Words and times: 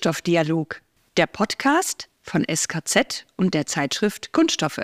Kunststoffdialog, 0.00 0.80
der 1.18 1.26
Podcast 1.26 2.08
von 2.22 2.46
SKZ 2.50 3.26
und 3.36 3.52
der 3.52 3.66
Zeitschrift 3.66 4.32
Kunststoffe. 4.32 4.80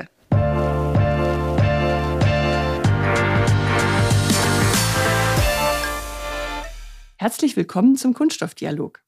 Herzlich 7.17 7.57
willkommen 7.57 7.97
zum 7.97 8.13
Kunststoffdialog. 8.13 9.01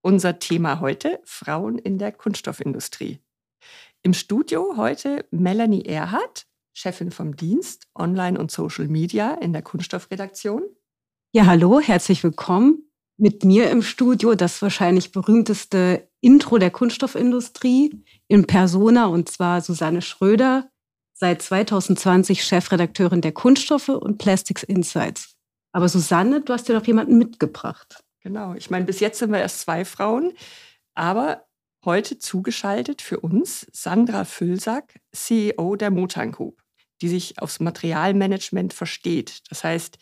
Unser 0.00 0.40
Thema 0.40 0.80
heute 0.80 1.20
Frauen 1.22 1.78
in 1.78 1.96
der 1.96 2.10
Kunststoffindustrie. 2.10 3.20
Im 4.02 4.14
Studio 4.14 4.76
heute 4.76 5.26
Melanie 5.30 5.84
Erhardt, 5.84 6.48
Chefin 6.72 7.12
vom 7.12 7.36
Dienst 7.36 7.86
Online 7.94 8.36
und 8.36 8.50
Social 8.50 8.88
Media 8.88 9.34
in 9.34 9.52
der 9.52 9.62
Kunststoffredaktion. 9.62 10.64
Ja, 11.30 11.46
hallo, 11.46 11.78
herzlich 11.78 12.24
willkommen 12.24 12.91
mit 13.22 13.44
mir 13.44 13.70
im 13.70 13.82
Studio 13.82 14.34
das 14.34 14.60
wahrscheinlich 14.62 15.12
berühmteste 15.12 16.08
Intro 16.20 16.58
der 16.58 16.72
Kunststoffindustrie 16.72 18.02
in 18.26 18.48
Persona 18.48 19.06
und 19.06 19.30
zwar 19.30 19.60
Susanne 19.60 20.02
Schröder, 20.02 20.68
seit 21.14 21.40
2020 21.40 22.42
Chefredakteurin 22.42 23.20
der 23.20 23.30
Kunststoffe 23.30 23.90
und 23.90 24.18
Plastics 24.18 24.64
Insights. 24.64 25.36
Aber 25.70 25.88
Susanne, 25.88 26.40
du 26.40 26.52
hast 26.52 26.68
dir 26.68 26.72
doch 26.72 26.84
jemanden 26.84 27.16
mitgebracht. 27.16 28.02
Genau, 28.24 28.54
ich 28.54 28.70
meine, 28.70 28.86
bis 28.86 28.98
jetzt 28.98 29.20
sind 29.20 29.30
wir 29.30 29.38
erst 29.38 29.60
zwei 29.60 29.84
Frauen, 29.84 30.32
aber 30.96 31.46
heute 31.84 32.18
zugeschaltet 32.18 33.02
für 33.02 33.20
uns 33.20 33.68
Sandra 33.72 34.24
Füllsack, 34.24 34.98
CEO 35.12 35.76
der 35.76 35.92
Motan 35.92 36.32
Group, 36.32 36.60
die 37.00 37.08
sich 37.08 37.38
aufs 37.38 37.60
Materialmanagement 37.60 38.74
versteht. 38.74 39.42
Das 39.48 39.62
heißt, 39.62 39.98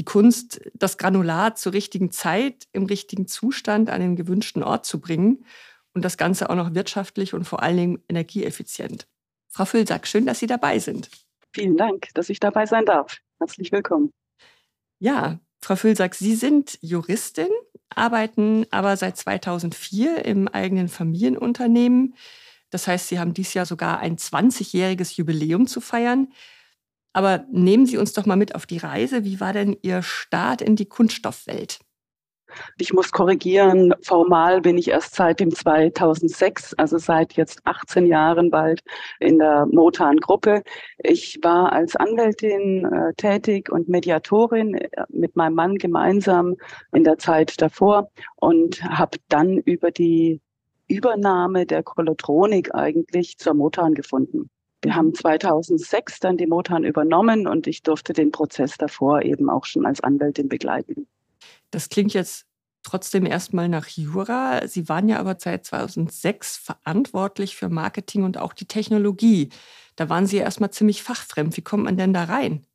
die 0.00 0.04
Kunst, 0.06 0.62
das 0.72 0.96
Granulat 0.96 1.58
zur 1.58 1.74
richtigen 1.74 2.10
Zeit, 2.10 2.66
im 2.72 2.86
richtigen 2.86 3.26
Zustand 3.26 3.90
an 3.90 4.00
den 4.00 4.16
gewünschten 4.16 4.62
Ort 4.62 4.86
zu 4.86 4.98
bringen 4.98 5.44
und 5.92 6.06
das 6.06 6.16
Ganze 6.16 6.48
auch 6.48 6.54
noch 6.54 6.74
wirtschaftlich 6.74 7.34
und 7.34 7.44
vor 7.44 7.62
allen 7.62 7.76
Dingen 7.76 8.02
energieeffizient. 8.08 9.06
Frau 9.50 9.66
Füllsack, 9.66 10.06
schön, 10.06 10.24
dass 10.24 10.38
Sie 10.38 10.46
dabei 10.46 10.78
sind. 10.78 11.10
Vielen 11.52 11.76
Dank, 11.76 12.08
dass 12.14 12.30
ich 12.30 12.40
dabei 12.40 12.64
sein 12.64 12.86
darf. 12.86 13.18
Herzlich 13.40 13.72
willkommen. 13.72 14.10
Ja, 15.00 15.38
Frau 15.60 15.76
Füllsack, 15.76 16.14
Sie 16.14 16.34
sind 16.34 16.78
Juristin, 16.80 17.50
arbeiten 17.94 18.64
aber 18.70 18.96
seit 18.96 19.18
2004 19.18 20.24
im 20.24 20.48
eigenen 20.48 20.88
Familienunternehmen. 20.88 22.14
Das 22.70 22.86
heißt, 22.86 23.08
Sie 23.08 23.18
haben 23.18 23.34
dieses 23.34 23.52
Jahr 23.52 23.66
sogar 23.66 23.98
ein 23.98 24.16
20-jähriges 24.16 25.18
Jubiläum 25.18 25.66
zu 25.66 25.82
feiern. 25.82 26.32
Aber 27.12 27.44
nehmen 27.50 27.86
Sie 27.86 27.98
uns 27.98 28.12
doch 28.12 28.26
mal 28.26 28.36
mit 28.36 28.54
auf 28.54 28.66
die 28.66 28.78
Reise. 28.78 29.24
Wie 29.24 29.40
war 29.40 29.52
denn 29.52 29.76
Ihr 29.82 30.02
Start 30.02 30.62
in 30.62 30.76
die 30.76 30.86
Kunststoffwelt? 30.86 31.80
Ich 32.78 32.92
muss 32.92 33.12
korrigieren, 33.12 33.94
formal 34.02 34.60
bin 34.60 34.78
ich 34.78 34.88
erst 34.88 35.14
seit 35.14 35.40
dem 35.40 35.54
2006, 35.54 36.74
also 36.74 36.98
seit 36.98 37.34
jetzt 37.34 37.60
18 37.64 38.06
Jahren 38.06 38.50
bald 38.50 38.82
in 39.18 39.38
der 39.38 39.66
Motan-Gruppe. 39.66 40.62
Ich 40.98 41.38
war 41.42 41.72
als 41.72 41.96
Anwältin 41.96 42.84
äh, 42.84 43.14
tätig 43.14 43.70
und 43.70 43.88
Mediatorin 43.88 44.74
äh, 44.74 44.88
mit 45.08 45.36
meinem 45.36 45.54
Mann 45.54 45.76
gemeinsam 45.76 46.56
in 46.92 47.04
der 47.04 47.18
Zeit 47.18 47.60
davor 47.60 48.10
und 48.36 48.82
habe 48.82 49.18
dann 49.28 49.58
über 49.58 49.90
die 49.90 50.40
Übernahme 50.88 51.66
der 51.66 51.82
Kolotronik 51.82 52.74
eigentlich 52.74 53.38
zur 53.38 53.54
Motan 53.54 53.94
gefunden. 53.94 54.50
Wir 54.82 54.94
haben 54.94 55.14
2006 55.14 56.20
dann 56.20 56.36
die 56.36 56.46
Motan 56.46 56.84
übernommen 56.84 57.46
und 57.46 57.66
ich 57.66 57.82
durfte 57.82 58.12
den 58.12 58.30
Prozess 58.30 58.76
davor 58.78 59.22
eben 59.22 59.50
auch 59.50 59.66
schon 59.66 59.84
als 59.84 60.00
Anwältin 60.00 60.48
begleiten. 60.48 61.06
Das 61.70 61.88
klingt 61.88 62.14
jetzt 62.14 62.46
trotzdem 62.82 63.26
erstmal 63.26 63.68
nach 63.68 63.88
Jura. 63.88 64.66
Sie 64.66 64.88
waren 64.88 65.08
ja 65.08 65.18
aber 65.18 65.36
seit 65.38 65.66
2006 65.66 66.56
verantwortlich 66.56 67.56
für 67.56 67.68
Marketing 67.68 68.24
und 68.24 68.38
auch 68.38 68.54
die 68.54 68.66
Technologie. 68.66 69.50
Da 69.96 70.08
waren 70.08 70.26
Sie 70.26 70.38
ja 70.38 70.44
erstmal 70.44 70.70
ziemlich 70.70 71.02
fachfremd. 71.02 71.56
Wie 71.56 71.62
kommt 71.62 71.84
man 71.84 71.98
denn 71.98 72.14
da 72.14 72.24
rein? 72.24 72.66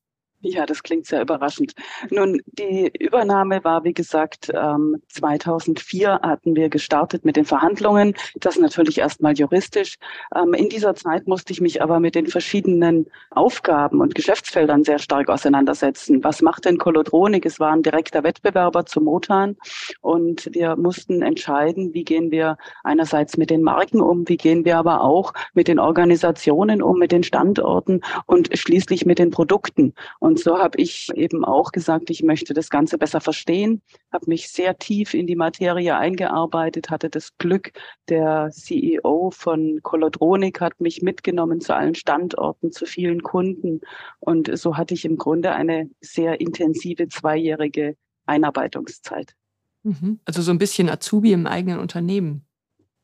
Ja, 0.41 0.65
das 0.65 0.83
klingt 0.83 1.07
sehr 1.07 1.21
überraschend. 1.21 1.73
Nun, 2.11 2.39
die 2.45 2.91
Übernahme 2.99 3.63
war, 3.63 3.83
wie 3.83 3.93
gesagt, 3.93 4.45
2004 4.45 6.07
ähm, 6.07 6.29
hatten 6.29 6.55
wir 6.55 6.69
gestartet 6.69 7.25
mit 7.25 7.35
den 7.35 7.45
Verhandlungen. 7.45 8.13
Das 8.35 8.59
natürlich 8.59 8.99
erstmal 8.99 9.33
juristisch. 9.33 9.95
Ähm, 10.35 10.53
in 10.53 10.69
dieser 10.69 10.93
Zeit 10.93 11.27
musste 11.27 11.51
ich 11.51 11.61
mich 11.61 11.81
aber 11.81 11.99
mit 11.99 12.13
den 12.15 12.27
verschiedenen 12.27 13.07
Aufgaben 13.31 14.01
und 14.01 14.13
Geschäftsfeldern 14.13 14.83
sehr 14.83 14.99
stark 14.99 15.29
auseinandersetzen. 15.29 16.23
Was 16.23 16.41
macht 16.41 16.65
denn 16.65 16.77
Kolodronik? 16.77 17.45
Es 17.45 17.59
war 17.59 17.71
ein 17.71 17.81
direkter 17.81 18.23
Wettbewerber 18.23 18.85
zu 18.85 19.01
Motan 19.01 19.57
und 20.01 20.49
wir 20.53 20.75
mussten 20.75 21.21
entscheiden, 21.23 21.93
wie 21.93 22.03
gehen 22.03 22.29
wir 22.29 22.57
einerseits 22.83 23.37
mit 23.37 23.49
den 23.49 23.63
Marken 23.63 24.01
um, 24.01 24.27
wie 24.27 24.37
gehen 24.37 24.63
wir 24.65 24.77
aber 24.77 25.01
auch 25.01 25.33
mit 25.53 25.67
den 25.67 25.79
Organisationen 25.79 26.81
um, 26.81 26.99
mit 26.99 27.11
den 27.11 27.23
Standorten 27.23 28.01
und 28.27 28.49
schließlich 28.55 29.05
mit 29.05 29.17
den 29.17 29.31
Produkten. 29.31 29.93
Und 30.25 30.39
so 30.39 30.57
habe 30.57 30.81
ich 30.81 31.09
eben 31.13 31.45
auch 31.45 31.71
gesagt, 31.71 32.09
ich 32.09 32.23
möchte 32.23 32.55
das 32.55 32.71
Ganze 32.71 32.97
besser 32.97 33.21
verstehen, 33.21 33.83
habe 34.11 34.25
mich 34.27 34.49
sehr 34.49 34.75
tief 34.79 35.13
in 35.13 35.27
die 35.27 35.35
Materie 35.35 35.95
eingearbeitet, 35.95 36.89
hatte 36.89 37.11
das 37.11 37.37
Glück, 37.37 37.73
der 38.09 38.49
CEO 38.49 39.29
von 39.29 39.81
Kolodronik 39.83 40.61
hat 40.61 40.81
mich 40.81 41.03
mitgenommen 41.03 41.61
zu 41.61 41.75
allen 41.75 41.93
Standorten, 41.93 42.71
zu 42.71 42.87
vielen 42.87 43.21
Kunden. 43.21 43.81
Und 44.19 44.49
so 44.57 44.77
hatte 44.77 44.95
ich 44.95 45.05
im 45.05 45.17
Grunde 45.17 45.51
eine 45.51 45.91
sehr 46.01 46.41
intensive 46.41 47.07
zweijährige 47.07 47.95
Einarbeitungszeit. 48.25 49.35
Mhm. 49.83 50.21
Also 50.25 50.41
so 50.41 50.49
ein 50.49 50.57
bisschen 50.57 50.89
Azubi 50.89 51.33
im 51.33 51.45
eigenen 51.45 51.77
Unternehmen 51.77 52.47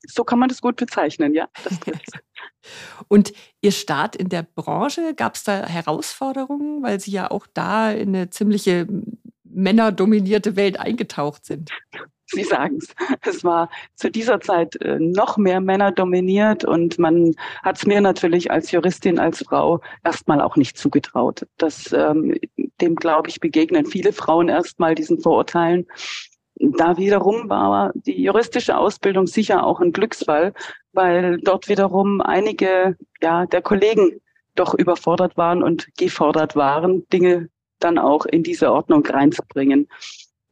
so 0.08 0.24
kann 0.24 0.40
man 0.40 0.50
das 0.50 0.62
gut 0.62 0.76
bezeichnen, 0.78 1.34
ja. 1.34 1.48
Und 3.08 3.34
Ihr 3.62 3.72
Start 3.72 4.16
in 4.16 4.30
der 4.30 4.44
Branche, 4.44 5.14
gab 5.16 5.36
es 5.36 5.44
da 5.44 5.66
Herausforderungen, 5.66 6.82
weil 6.84 7.00
Sie 7.00 7.12
ja 7.12 7.30
auch 7.32 7.48
da 7.54 7.92
in 7.92 8.10
eine 8.10 8.30
ziemliche 8.30 8.88
männerdominierte 9.44 10.56
Welt 10.56 10.80
eingetaucht 10.80 11.46
sind? 11.46 11.72
Sie 12.34 12.44
sagen 12.44 12.80
es. 12.82 12.96
Es 13.26 13.44
war 13.44 13.70
zu 13.96 14.10
dieser 14.10 14.40
Zeit 14.40 14.78
äh, 14.82 14.98
noch 15.00 15.38
mehr 15.38 15.60
männerdominiert 15.60 16.64
und 16.64 16.98
man 16.98 17.36
hat 17.62 17.78
es 17.78 17.86
mir 17.86 18.00
natürlich 18.00 18.52
als 18.52 18.72
Juristin, 18.72 19.20
als 19.20 19.44
Frau 19.44 19.82
erstmal 20.04 20.42
auch 20.42 20.56
nicht 20.56 20.78
zugetraut. 20.78 21.46
Das, 21.58 21.92
ähm, 21.92 22.36
dem 22.80 22.96
glaube 22.96 23.30
ich, 23.30 23.40
begegnen 23.42 23.86
viele 23.86 24.14
Frauen 24.14 24.48
erstmal 24.48 24.96
diesen 24.96 25.20
Vorurteilen 25.20 25.88
da 26.56 26.98
wiederum 26.98 27.50
war 27.50 27.92
die 27.96 28.22
juristische 28.22 28.78
Ausbildung 28.78 29.28
sicher 29.28 29.66
auch 29.66 29.80
ein 29.80 29.94
Glücksfall, 29.94 30.54
weil 30.94 31.40
dort 31.40 31.68
wiederum 31.70 32.22
einige 32.22 32.98
ja, 33.22 33.46
der 33.46 33.62
Kollegen 33.62 34.22
doch 34.56 34.74
überfordert 34.74 35.38
waren 35.38 35.64
und 35.64 35.88
gefordert 35.98 36.56
waren, 36.56 37.08
Dinge 37.10 37.50
dann 37.80 37.98
auch 37.98 38.26
in 38.26 38.44
diese 38.44 38.72
Ordnung 38.72 39.06
reinzubringen. 39.06 39.88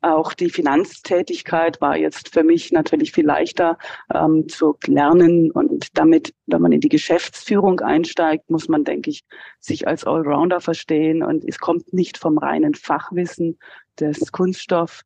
Auch 0.02 0.34
die 0.34 0.50
Finanztätigkeit 0.50 1.82
war 1.82 1.98
jetzt 1.98 2.34
für 2.34 2.44
mich 2.44 2.72
natürlich 2.72 3.12
viel 3.12 3.26
leichter 3.26 3.78
ähm, 4.14 4.48
zu 4.48 4.78
lernen 4.88 5.52
und 5.52 5.98
damit, 5.98 6.34
wenn 6.46 6.62
man 6.62 6.72
in 6.72 6.80
die 6.80 6.88
Geschäftsführung 6.88 7.82
einsteigt, 7.82 8.50
muss 8.50 8.70
man, 8.70 8.86
denke 8.86 9.10
ich, 9.10 9.26
sich 9.60 9.90
als 9.90 10.06
Allrounder 10.06 10.62
verstehen 10.62 11.22
und 11.22 11.44
es 11.44 11.60
kommt 11.60 11.92
nicht 11.92 12.18
vom 12.18 12.38
reinen 12.38 12.76
Fachwissen 12.76 13.60
des 14.00 14.32
Kunststoff, 14.32 15.04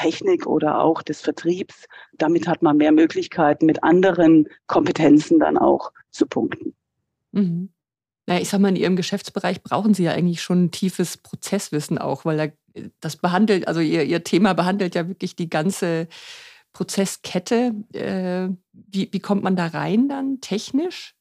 Technik 0.00 0.46
oder 0.46 0.80
auch 0.80 1.02
des 1.02 1.20
Vertriebs. 1.20 1.86
Damit 2.14 2.48
hat 2.48 2.62
man 2.62 2.76
mehr 2.78 2.92
Möglichkeiten, 2.92 3.66
mit 3.66 3.82
anderen 3.82 4.48
Kompetenzen 4.66 5.38
dann 5.38 5.58
auch 5.58 5.92
zu 6.10 6.26
punkten. 6.26 6.74
Mhm. 7.32 7.70
Naja, 8.26 8.40
ich 8.40 8.48
sag 8.48 8.60
mal, 8.60 8.68
in 8.68 8.76
Ihrem 8.76 8.96
Geschäftsbereich 8.96 9.62
brauchen 9.62 9.92
Sie 9.92 10.04
ja 10.04 10.12
eigentlich 10.12 10.42
schon 10.42 10.64
ein 10.64 10.70
tiefes 10.70 11.16
Prozesswissen 11.16 11.98
auch, 11.98 12.24
weil 12.24 12.36
da, 12.36 12.82
das 13.00 13.16
behandelt, 13.16 13.68
also 13.68 13.80
Ihr, 13.80 14.04
Ihr 14.04 14.24
Thema 14.24 14.54
behandelt 14.54 14.94
ja 14.94 15.08
wirklich 15.08 15.36
die 15.36 15.50
ganze 15.50 16.08
Prozesskette. 16.72 17.74
Äh, 17.92 18.48
wie, 18.72 19.08
wie 19.12 19.20
kommt 19.20 19.42
man 19.42 19.56
da 19.56 19.66
rein 19.66 20.08
dann 20.08 20.40
technisch? 20.40 21.14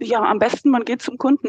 Ja, 0.00 0.22
am 0.22 0.40
besten 0.40 0.70
man 0.70 0.84
geht 0.84 1.02
zum 1.02 1.18
Kunden. 1.18 1.48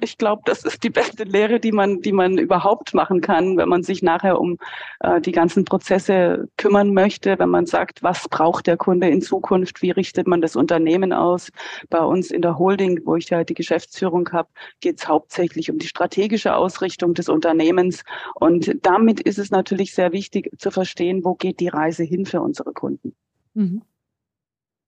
Ich 0.00 0.18
glaube, 0.18 0.42
das 0.44 0.64
ist 0.64 0.82
die 0.82 0.90
beste 0.90 1.22
Lehre, 1.24 1.60
die 1.60 1.70
man, 1.70 2.00
die 2.00 2.12
man 2.12 2.36
überhaupt 2.36 2.94
machen 2.94 3.20
kann, 3.20 3.56
wenn 3.56 3.68
man 3.68 3.84
sich 3.84 4.02
nachher 4.02 4.40
um 4.40 4.58
äh, 5.00 5.20
die 5.20 5.30
ganzen 5.32 5.64
Prozesse 5.64 6.48
kümmern 6.56 6.92
möchte, 6.92 7.38
wenn 7.38 7.48
man 7.48 7.66
sagt, 7.66 8.02
was 8.02 8.28
braucht 8.28 8.66
der 8.66 8.76
Kunde 8.76 9.08
in 9.08 9.22
Zukunft, 9.22 9.82
wie 9.82 9.92
richtet 9.92 10.26
man 10.26 10.40
das 10.40 10.56
Unternehmen 10.56 11.12
aus. 11.12 11.50
Bei 11.88 12.00
uns 12.00 12.30
in 12.30 12.42
der 12.42 12.58
Holding, 12.58 13.00
wo 13.04 13.14
ich 13.16 13.30
ja 13.30 13.44
die 13.44 13.54
Geschäftsführung 13.54 14.28
habe, 14.32 14.48
geht 14.80 14.98
es 14.98 15.06
hauptsächlich 15.06 15.70
um 15.70 15.78
die 15.78 15.88
strategische 15.88 16.56
Ausrichtung 16.56 17.14
des 17.14 17.28
Unternehmens. 17.28 18.02
Und 18.34 18.76
damit 18.82 19.20
ist 19.20 19.38
es 19.38 19.50
natürlich 19.50 19.94
sehr 19.94 20.12
wichtig 20.12 20.50
zu 20.58 20.72
verstehen, 20.72 21.24
wo 21.24 21.34
geht 21.34 21.60
die 21.60 21.68
Reise 21.68 22.02
hin 22.02 22.26
für 22.26 22.40
unsere 22.40 22.72
Kunden. 22.72 23.14
Mhm. 23.54 23.82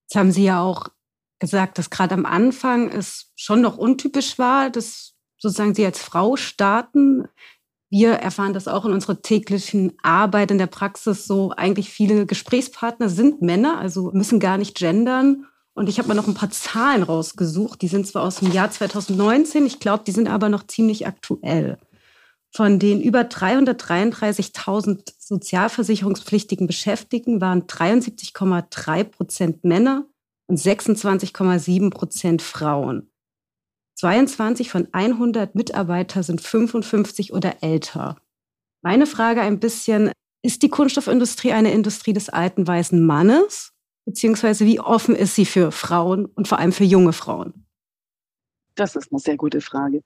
Jetzt 0.04 0.16
haben 0.16 0.32
Sie 0.32 0.44
ja 0.44 0.62
auch 0.62 0.88
gesagt, 1.42 1.76
dass 1.76 1.90
gerade 1.90 2.14
am 2.14 2.24
Anfang 2.24 2.88
es 2.88 3.32
schon 3.34 3.60
noch 3.60 3.76
untypisch 3.76 4.38
war, 4.38 4.70
dass 4.70 5.14
sozusagen 5.36 5.74
Sie 5.74 5.84
als 5.84 6.00
Frau 6.00 6.36
starten. 6.36 7.26
wir 7.90 8.12
erfahren 8.12 8.54
das 8.54 8.68
auch 8.68 8.84
in 8.84 8.92
unserer 8.92 9.20
täglichen 9.20 9.92
Arbeit 10.02 10.52
in 10.52 10.58
der 10.58 10.68
Praxis 10.68 11.26
so. 11.26 11.50
Eigentlich 11.50 11.90
viele 11.90 12.26
Gesprächspartner 12.26 13.08
sind 13.08 13.42
Männer, 13.42 13.78
also 13.78 14.12
müssen 14.14 14.38
gar 14.38 14.56
nicht 14.56 14.76
gendern. 14.76 15.46
Und 15.74 15.88
ich 15.88 15.98
habe 15.98 16.06
mal 16.08 16.14
noch 16.14 16.28
ein 16.28 16.34
paar 16.34 16.50
Zahlen 16.50 17.02
rausgesucht. 17.02 17.82
Die 17.82 17.88
sind 17.88 18.06
zwar 18.06 18.22
aus 18.22 18.36
dem 18.36 18.52
Jahr 18.52 18.70
2019, 18.70 19.66
ich 19.66 19.80
glaube, 19.80 20.04
die 20.06 20.12
sind 20.12 20.28
aber 20.28 20.48
noch 20.48 20.66
ziemlich 20.68 21.08
aktuell. 21.08 21.76
Von 22.54 22.78
den 22.78 23.02
über 23.02 23.22
333.000 23.22 25.12
sozialversicherungspflichtigen 25.18 26.68
Beschäftigten 26.68 27.40
waren 27.40 27.64
73,3 27.64 29.04
Prozent 29.04 29.64
Männer 29.64 30.06
und 30.46 30.58
26,7 30.58 31.90
Prozent 31.90 32.42
Frauen. 32.42 33.10
22 33.96 34.70
von 34.70 34.88
100 34.92 35.54
Mitarbeiter 35.54 36.22
sind 36.22 36.40
55 36.40 37.32
oder 37.32 37.62
älter. 37.62 38.16
Meine 38.82 39.06
Frage 39.06 39.42
ein 39.42 39.60
bisschen, 39.60 40.10
ist 40.42 40.62
die 40.62 40.68
Kunststoffindustrie 40.68 41.52
eine 41.52 41.72
Industrie 41.72 42.12
des 42.12 42.28
alten 42.28 42.66
weißen 42.66 43.04
Mannes? 43.04 43.72
Beziehungsweise 44.04 44.66
wie 44.66 44.80
offen 44.80 45.14
ist 45.14 45.36
sie 45.36 45.46
für 45.46 45.70
Frauen 45.70 46.26
und 46.26 46.48
vor 46.48 46.58
allem 46.58 46.72
für 46.72 46.84
junge 46.84 47.12
Frauen? 47.12 47.66
Das 48.74 48.96
ist 48.96 49.12
eine 49.12 49.20
sehr 49.20 49.36
gute 49.36 49.60
Frage. 49.60 50.02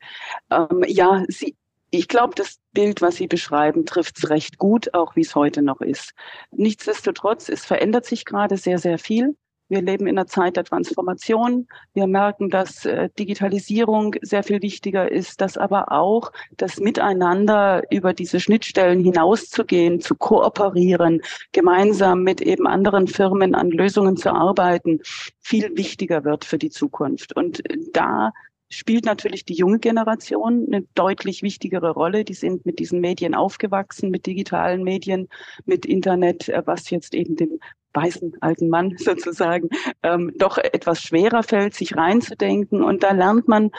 Ähm, 0.50 0.84
ja, 0.86 1.24
sie, 1.28 1.56
ich 1.90 2.08
glaube, 2.08 2.34
das 2.34 2.58
Bild, 2.72 3.00
was 3.00 3.16
Sie 3.16 3.28
beschreiben, 3.28 3.86
trifft 3.86 4.18
es 4.18 4.28
recht 4.28 4.58
gut, 4.58 4.92
auch 4.92 5.16
wie 5.16 5.22
es 5.22 5.34
heute 5.34 5.62
noch 5.62 5.80
ist. 5.80 6.12
Nichtsdestotrotz, 6.50 7.48
es 7.48 7.64
verändert 7.64 8.04
sich 8.04 8.24
gerade 8.24 8.56
sehr, 8.56 8.78
sehr 8.78 8.98
viel. 8.98 9.36
Wir 9.68 9.82
leben 9.82 10.06
in 10.06 10.16
einer 10.16 10.26
Zeit 10.26 10.56
der 10.56 10.64
Transformation. 10.64 11.66
Wir 11.92 12.06
merken, 12.06 12.50
dass 12.50 12.84
äh, 12.84 13.08
Digitalisierung 13.18 14.14
sehr 14.22 14.42
viel 14.42 14.62
wichtiger 14.62 15.10
ist, 15.10 15.40
dass 15.40 15.58
aber 15.58 15.90
auch 15.92 16.30
das 16.56 16.78
Miteinander 16.78 17.82
über 17.90 18.12
diese 18.12 18.38
Schnittstellen 18.38 19.00
hinauszugehen, 19.00 20.00
zu 20.00 20.14
kooperieren, 20.14 21.20
gemeinsam 21.52 22.22
mit 22.22 22.40
eben 22.40 22.66
anderen 22.66 23.08
Firmen 23.08 23.54
an 23.54 23.70
Lösungen 23.70 24.16
zu 24.16 24.32
arbeiten, 24.32 25.00
viel 25.40 25.76
wichtiger 25.76 26.24
wird 26.24 26.44
für 26.44 26.58
die 26.58 26.70
Zukunft. 26.70 27.34
Und 27.36 27.62
da 27.92 28.32
spielt 28.68 29.04
natürlich 29.04 29.44
die 29.44 29.54
junge 29.54 29.78
Generation 29.78 30.66
eine 30.66 30.82
deutlich 30.94 31.42
wichtigere 31.42 31.90
Rolle. 31.90 32.24
Die 32.24 32.34
sind 32.34 32.66
mit 32.66 32.78
diesen 32.78 33.00
Medien 33.00 33.34
aufgewachsen, 33.34 34.10
mit 34.10 34.26
digitalen 34.26 34.82
Medien, 34.82 35.28
mit 35.64 35.86
Internet, 35.86 36.48
äh, 36.48 36.62
was 36.64 36.90
jetzt 36.90 37.14
eben 37.14 37.36
dem 37.36 37.60
weißen 37.92 38.36
alten 38.40 38.68
Mann 38.68 38.94
sozusagen 38.98 39.68
ähm, 40.02 40.32
doch 40.36 40.58
etwas 40.58 41.00
schwerer 41.00 41.42
fällt, 41.42 41.74
sich 41.74 41.96
reinzudenken. 41.96 42.82
Und 42.82 43.02
da 43.02 43.12
lernt 43.12 43.48
man 43.48 43.70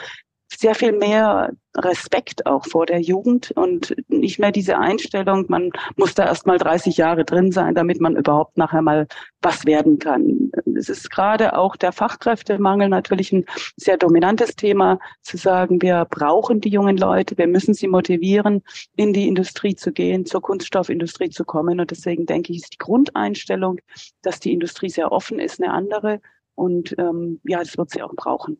sehr 0.48 0.74
viel 0.74 0.92
mehr 0.92 1.52
Respekt 1.76 2.46
auch 2.46 2.64
vor 2.66 2.86
der 2.86 3.00
Jugend 3.00 3.52
und 3.52 3.94
nicht 4.08 4.38
mehr 4.38 4.50
diese 4.50 4.78
Einstellung, 4.78 5.44
man 5.48 5.70
muss 5.96 6.14
da 6.14 6.24
erst 6.24 6.46
mal 6.46 6.58
30 6.58 6.96
Jahre 6.96 7.24
drin 7.24 7.52
sein, 7.52 7.74
damit 7.74 8.00
man 8.00 8.16
überhaupt 8.16 8.56
nachher 8.56 8.82
mal 8.82 9.06
was 9.42 9.64
werden 9.66 9.98
kann. 9.98 10.50
Es 10.76 10.88
ist 10.88 11.10
gerade 11.10 11.56
auch 11.56 11.76
der 11.76 11.92
Fachkräftemangel 11.92 12.88
natürlich 12.88 13.32
ein 13.32 13.44
sehr 13.76 13.96
dominantes 13.96 14.56
Thema, 14.56 14.98
zu 15.22 15.36
sagen, 15.36 15.80
wir 15.82 16.06
brauchen 16.10 16.60
die 16.60 16.70
jungen 16.70 16.96
Leute, 16.96 17.38
wir 17.38 17.46
müssen 17.46 17.74
sie 17.74 17.86
motivieren, 17.86 18.62
in 18.96 19.12
die 19.12 19.28
Industrie 19.28 19.76
zu 19.76 19.92
gehen, 19.92 20.26
zur 20.26 20.42
Kunststoffindustrie 20.42 21.30
zu 21.30 21.44
kommen. 21.44 21.78
Und 21.78 21.90
deswegen 21.90 22.26
denke 22.26 22.52
ich, 22.52 22.62
ist 22.62 22.74
die 22.74 22.78
Grundeinstellung, 22.78 23.78
dass 24.22 24.40
die 24.40 24.52
Industrie 24.52 24.88
sehr 24.88 25.12
offen 25.12 25.38
ist, 25.38 25.62
eine 25.62 25.72
andere. 25.72 26.20
Und 26.54 26.96
ähm, 26.98 27.40
ja, 27.44 27.58
das 27.58 27.78
wird 27.78 27.90
sie 27.90 28.02
auch 28.02 28.14
brauchen. 28.16 28.58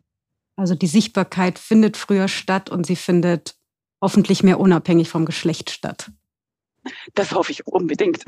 Also 0.58 0.74
die 0.74 0.88
Sichtbarkeit 0.88 1.56
findet 1.56 1.96
früher 1.96 2.26
statt 2.26 2.68
und 2.68 2.84
sie 2.84 2.96
findet 2.96 3.54
hoffentlich 4.02 4.42
mehr 4.42 4.58
unabhängig 4.58 5.08
vom 5.08 5.24
Geschlecht 5.24 5.70
statt. 5.70 6.10
Das 7.14 7.30
hoffe 7.30 7.52
ich 7.52 7.68
unbedingt. 7.68 8.24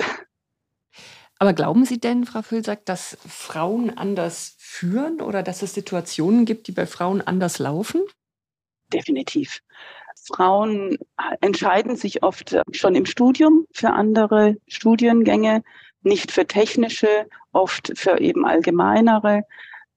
Aber 1.40 1.54
glauben 1.54 1.84
Sie 1.84 1.98
denn, 1.98 2.24
Frau 2.26 2.42
Füllsack, 2.42 2.86
dass 2.86 3.18
Frauen 3.26 3.90
anders 3.90 4.54
führen 4.58 5.20
oder 5.20 5.42
dass 5.42 5.62
es 5.62 5.74
Situationen 5.74 6.44
gibt, 6.44 6.68
die 6.68 6.72
bei 6.72 6.86
Frauen 6.86 7.20
anders 7.20 7.58
laufen? 7.58 8.02
Definitiv. 8.92 9.60
Frauen 10.32 10.98
entscheiden 11.40 11.96
sich 11.96 12.22
oft 12.22 12.56
schon 12.70 12.94
im 12.94 13.06
Studium 13.06 13.66
für 13.72 13.90
andere 13.90 14.56
Studiengänge, 14.68 15.64
nicht 16.02 16.30
für 16.30 16.46
technische, 16.46 17.26
oft 17.50 17.90
für 17.96 18.20
eben 18.20 18.46
allgemeinere 18.46 19.42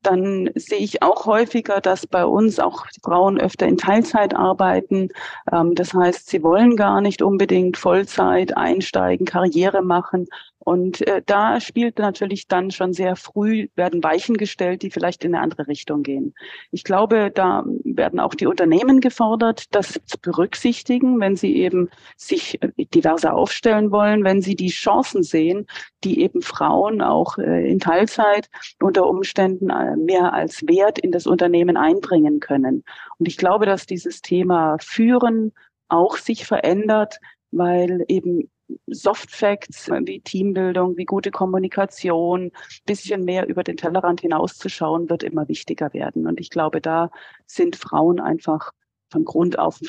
dann 0.03 0.49
sehe 0.55 0.79
ich 0.79 1.01
auch 1.01 1.25
häufiger, 1.25 1.81
dass 1.81 2.05
bei 2.05 2.25
uns 2.25 2.59
auch 2.59 2.85
Frauen 3.03 3.39
öfter 3.39 3.67
in 3.67 3.77
Teilzeit 3.77 4.35
arbeiten. 4.35 5.09
Ähm, 5.51 5.75
das 5.75 5.93
heißt, 5.93 6.29
sie 6.29 6.43
wollen 6.43 6.75
gar 6.75 7.01
nicht 7.01 7.21
unbedingt 7.21 7.77
Vollzeit 7.77 8.55
einsteigen, 8.55 9.25
Karriere 9.25 9.81
machen, 9.81 10.27
und 10.65 11.05
äh, 11.07 11.21
da 11.25 11.59
spielt 11.59 11.99
natürlich 11.99 12.47
dann 12.47 12.71
schon 12.71 12.93
sehr 12.93 13.17
früh, 13.17 13.67
werden 13.75 14.01
Weichen 14.01 14.37
gestellt, 14.37 14.81
die 14.81 14.91
vielleicht 14.91 15.25
in 15.25 15.35
eine 15.35 15.43
andere 15.43 15.67
Richtung 15.67 16.03
gehen. 16.03 16.33
Ich 16.71 16.85
glaube, 16.85 17.31
da 17.31 17.65
werden 17.97 18.19
auch 18.19 18.35
die 18.35 18.47
Unternehmen 18.47 18.99
gefordert, 18.99 19.73
das 19.75 19.99
zu 20.05 20.17
berücksichtigen, 20.19 21.19
wenn 21.19 21.35
sie 21.35 21.55
eben 21.57 21.89
sich 22.17 22.61
äh, 22.61 22.69
diverser 22.93 23.33
aufstellen 23.33 23.91
wollen, 23.91 24.23
wenn 24.23 24.41
sie 24.41 24.55
die 24.55 24.69
Chancen 24.69 25.23
sehen, 25.23 25.67
die 26.03 26.21
eben 26.21 26.41
Frauen 26.41 27.01
auch 27.01 27.37
äh, 27.37 27.69
in 27.69 27.79
Teilzeit 27.79 28.49
unter 28.81 29.07
Umständen 29.07 29.69
äh, 29.69 29.95
mehr 29.95 30.33
als 30.33 30.67
Wert 30.67 30.99
in 30.99 31.11
das 31.11 31.27
Unternehmen 31.27 31.77
einbringen 31.77 32.39
können. 32.39 32.83
Und 33.17 33.27
ich 33.27 33.37
glaube, 33.37 33.65
dass 33.65 33.85
dieses 33.85 34.21
Thema 34.21 34.77
Führen 34.81 35.53
auch 35.89 36.17
sich 36.17 36.45
verändert, 36.45 37.19
weil 37.51 38.03
eben 38.07 38.49
Soft 38.87 39.31
Facts 39.31 39.89
wie 39.89 40.21
Teambildung, 40.21 40.97
wie 40.97 41.05
gute 41.05 41.31
Kommunikation, 41.31 42.51
bisschen 42.85 43.23
mehr 43.23 43.47
über 43.47 43.63
den 43.63 43.77
Tellerrand 43.77 44.21
hinauszuschauen, 44.21 45.09
wird 45.09 45.23
immer 45.23 45.47
wichtiger 45.47 45.93
werden. 45.93 46.27
Und 46.27 46.39
ich 46.39 46.49
glaube, 46.49 46.81
da 46.81 47.09
sind 47.45 47.75
Frauen 47.75 48.19
einfach 48.19 48.71
von 49.11 49.25
Grund 49.25 49.59
auf 49.59 49.79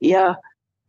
eher 0.00 0.40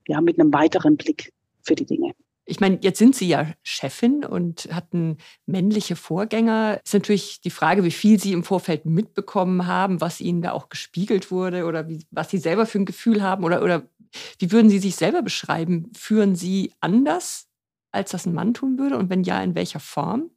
ja, 0.08 0.22
mit 0.22 0.40
einem 0.40 0.54
weiteren 0.54 0.98
Blick 0.98 1.32
für 1.64 1.76
die 1.76 1.86
Dinge. 1.86 2.14
Ich 2.48 2.60
meine, 2.60 2.78
jetzt 2.82 3.00
sind 3.00 3.16
Sie 3.16 3.28
ja 3.28 3.54
Chefin 3.64 4.24
und 4.24 4.70
hatten 4.72 5.18
männliche 5.48 5.96
Vorgänger. 5.96 6.80
Ist 6.84 6.94
natürlich 6.94 7.42
die 7.42 7.50
Frage, 7.50 7.84
wie 7.84 7.92
viel 7.92 8.20
Sie 8.20 8.34
im 8.34 8.44
Vorfeld 8.44 8.86
mitbekommen 8.86 9.66
haben, 9.66 10.00
was 10.00 10.22
Ihnen 10.22 10.44
da 10.44 10.52
auch 10.52 10.70
gespiegelt 10.70 11.32
wurde 11.32 11.66
oder 11.66 11.90
wie, 11.90 12.06
was 12.12 12.30
Sie 12.30 12.38
selber 12.38 12.68
für 12.68 12.78
ein 12.78 12.86
Gefühl 12.86 13.24
haben 13.24 13.44
oder, 13.44 13.64
oder 13.64 13.90
wie 14.40 14.52
würden 14.52 14.70
Sie 14.70 14.80
sich 14.80 14.96
selber 14.96 15.22
beschreiben? 15.22 15.92
Führen 15.96 16.36
Sie 16.36 16.74
anders, 16.80 17.48
als 17.92 18.12
das 18.12 18.26
ein 18.26 18.34
Mann 18.34 18.54
tun 18.54 18.78
würde? 18.78 18.98
Und 18.98 19.10
wenn 19.10 19.24
ja, 19.24 19.42
in 19.42 19.56
welcher 19.56 19.80
Form? 19.80 20.32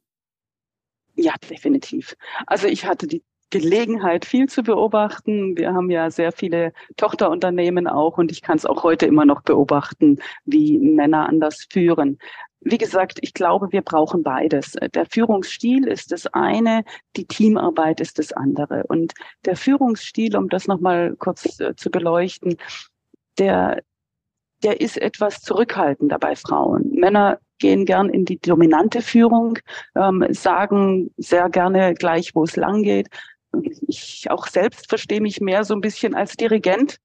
Ja, 1.15 1.33
definitiv. 1.49 2.15
Also 2.47 2.67
ich 2.67 2.85
hatte 2.85 3.07
die 3.07 3.23
Gelegenheit, 3.49 4.25
viel 4.25 4.47
zu 4.47 4.61
beobachten. 4.61 5.57
Wir 5.57 5.73
haben 5.73 5.89
ja 5.89 6.11
sehr 6.11 6.31
viele 6.31 6.71
Tochterunternehmen 6.97 7.87
auch 7.87 8.17
und 8.17 8.31
ich 8.31 8.41
kann 8.41 8.57
es 8.57 8.65
auch 8.65 8.83
heute 8.83 9.05
immer 9.07 9.25
noch 9.25 9.41
beobachten, 9.41 10.19
wie 10.45 10.77
Männer 10.77 11.27
anders 11.27 11.65
führen. 11.69 12.19
Wie 12.61 12.77
gesagt, 12.77 13.19
ich 13.21 13.33
glaube, 13.33 13.71
wir 13.71 13.81
brauchen 13.81 14.21
beides. 14.21 14.73
Der 14.93 15.05
Führungsstil 15.05 15.87
ist 15.87 16.11
das 16.11 16.27
eine, 16.27 16.83
die 17.15 17.25
Teamarbeit 17.25 18.01
ist 18.01 18.19
das 18.19 18.33
andere. 18.33 18.83
Und 18.87 19.13
der 19.45 19.55
Führungsstil, 19.55 20.35
um 20.35 20.49
das 20.49 20.67
nochmal 20.67 21.15
kurz 21.17 21.59
äh, 21.59 21.75
zu 21.75 21.89
beleuchten, 21.89 22.57
der, 23.39 23.81
der 24.63 24.81
ist 24.81 24.97
etwas 24.97 25.41
zurückhaltender 25.41 26.19
bei 26.19 26.35
Frauen. 26.35 26.91
Männer 26.91 27.39
gehen 27.59 27.85
gern 27.85 28.09
in 28.09 28.25
die 28.25 28.39
dominante 28.39 29.01
Führung, 29.01 29.59
ähm, 29.95 30.25
sagen 30.29 31.11
sehr 31.17 31.49
gerne 31.49 31.93
gleich, 31.93 32.31
wo 32.33 32.43
es 32.43 32.55
lang 32.55 32.83
geht. 32.83 33.07
Ich 33.87 34.29
auch 34.29 34.47
selbst 34.47 34.89
verstehe 34.89 35.21
mich 35.21 35.41
mehr 35.41 35.63
so 35.63 35.73
ein 35.73 35.81
bisschen 35.81 36.13
als 36.13 36.37
Dirigent. 36.37 36.97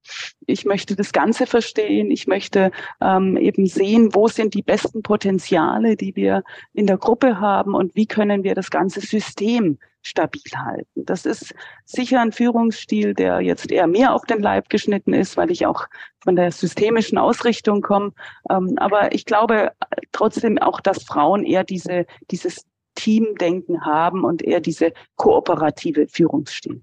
Ich 0.45 0.65
möchte 0.65 0.95
das 0.95 1.11
Ganze 1.11 1.47
verstehen. 1.47 2.11
Ich 2.11 2.27
möchte 2.27 2.71
ähm, 3.01 3.37
eben 3.37 3.65
sehen, 3.65 4.13
wo 4.13 4.27
sind 4.27 4.53
die 4.53 4.61
besten 4.61 5.01
Potenziale, 5.01 5.95
die 5.95 6.15
wir 6.15 6.43
in 6.73 6.85
der 6.87 6.97
Gruppe 6.97 7.39
haben 7.39 7.73
und 7.73 7.95
wie 7.95 8.05
können 8.05 8.43
wir 8.43 8.53
das 8.53 8.69
ganze 8.69 9.01
System 9.01 9.79
stabil 10.05 10.41
halten. 10.55 11.05
Das 11.05 11.25
ist 11.25 11.55
sicher 11.83 12.21
ein 12.21 12.31
Führungsstil, 12.31 13.15
der 13.15 13.41
jetzt 13.41 13.71
eher 13.71 13.87
mehr 13.87 14.13
auf 14.13 14.23
den 14.25 14.41
Leib 14.41 14.69
geschnitten 14.69 15.13
ist, 15.13 15.35
weil 15.35 15.49
ich 15.49 15.65
auch 15.65 15.87
von 16.23 16.35
der 16.35 16.51
systemischen 16.51 17.17
Ausrichtung 17.17 17.81
komme. 17.81 18.13
Ähm, 18.49 18.75
aber 18.77 19.13
ich 19.13 19.25
glaube 19.25 19.71
trotzdem 20.11 20.59
auch, 20.59 20.79
dass 20.79 21.03
Frauen 21.03 21.43
eher 21.43 21.63
diese, 21.63 22.05
dieses 22.29 22.65
Teamdenken 22.95 23.85
haben 23.85 24.23
und 24.23 24.41
eher 24.41 24.59
diese 24.59 24.93
kooperative 25.15 26.07
Führungsstil. 26.07 26.81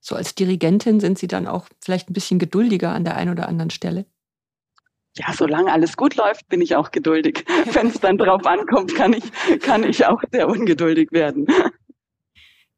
So 0.00 0.16
als 0.16 0.34
Dirigentin 0.34 0.98
sind 0.98 1.18
Sie 1.18 1.28
dann 1.28 1.46
auch 1.46 1.68
vielleicht 1.80 2.10
ein 2.10 2.14
bisschen 2.14 2.38
geduldiger 2.38 2.90
an 2.90 3.04
der 3.04 3.16
einen 3.16 3.30
oder 3.30 3.48
anderen 3.48 3.70
Stelle? 3.70 4.06
ja, 5.16 5.32
solange 5.34 5.70
alles 5.70 5.96
gut 5.96 6.16
läuft, 6.16 6.48
bin 6.48 6.60
ich 6.60 6.74
auch 6.76 6.90
geduldig. 6.90 7.44
Wenn 7.72 7.88
es 7.88 8.00
dann 8.00 8.18
drauf 8.18 8.46
ankommt, 8.46 8.94
kann 8.94 9.12
ich, 9.12 9.24
kann 9.60 9.84
ich 9.84 10.06
auch 10.06 10.22
sehr 10.32 10.48
ungeduldig 10.48 11.12
werden. 11.12 11.46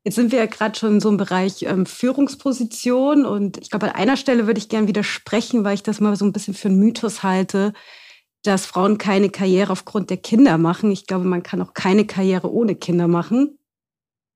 Jetzt 0.03 0.17
sind 0.17 0.33
wir 0.33 0.41
ja 0.41 0.47
gerade 0.47 0.79
schon 0.79 0.95
in 0.95 1.01
so 1.01 1.09
einem 1.09 1.17
Bereich 1.17 1.63
ähm, 1.63 1.87
Führungsposition 1.87 3.25
und 3.25 3.57
ich 3.59 3.71
glaube, 3.71 3.87
an 3.87 3.95
einer 3.95 4.17
Stelle 4.19 4.47
würde 4.47 4.59
ich 4.59 4.69
gerne 4.69 4.87
widersprechen, 4.87 5.65
weil 5.65 5.75
ich 5.75 5.83
das 5.83 6.01
mal 6.01 6.15
so 6.17 6.27
ein 6.27 6.33
bisschen 6.33 6.53
für 6.55 6.69
einen 6.69 6.79
Mythos 6.79 7.23
halte. 7.23 7.73
Dass 8.45 8.67
Frauen 8.67 8.99
keine 8.99 9.31
Karriere 9.31 9.73
aufgrund 9.73 10.11
der 10.11 10.19
Kinder 10.19 10.59
machen. 10.59 10.91
Ich 10.91 11.07
glaube, 11.07 11.25
man 11.25 11.43
kann 11.43 11.61
auch 11.61 11.75
keine 11.75 12.07
Karriere 12.07 12.53
ohne 12.53 12.77
Kinder 12.77 13.09
machen. 13.09 13.59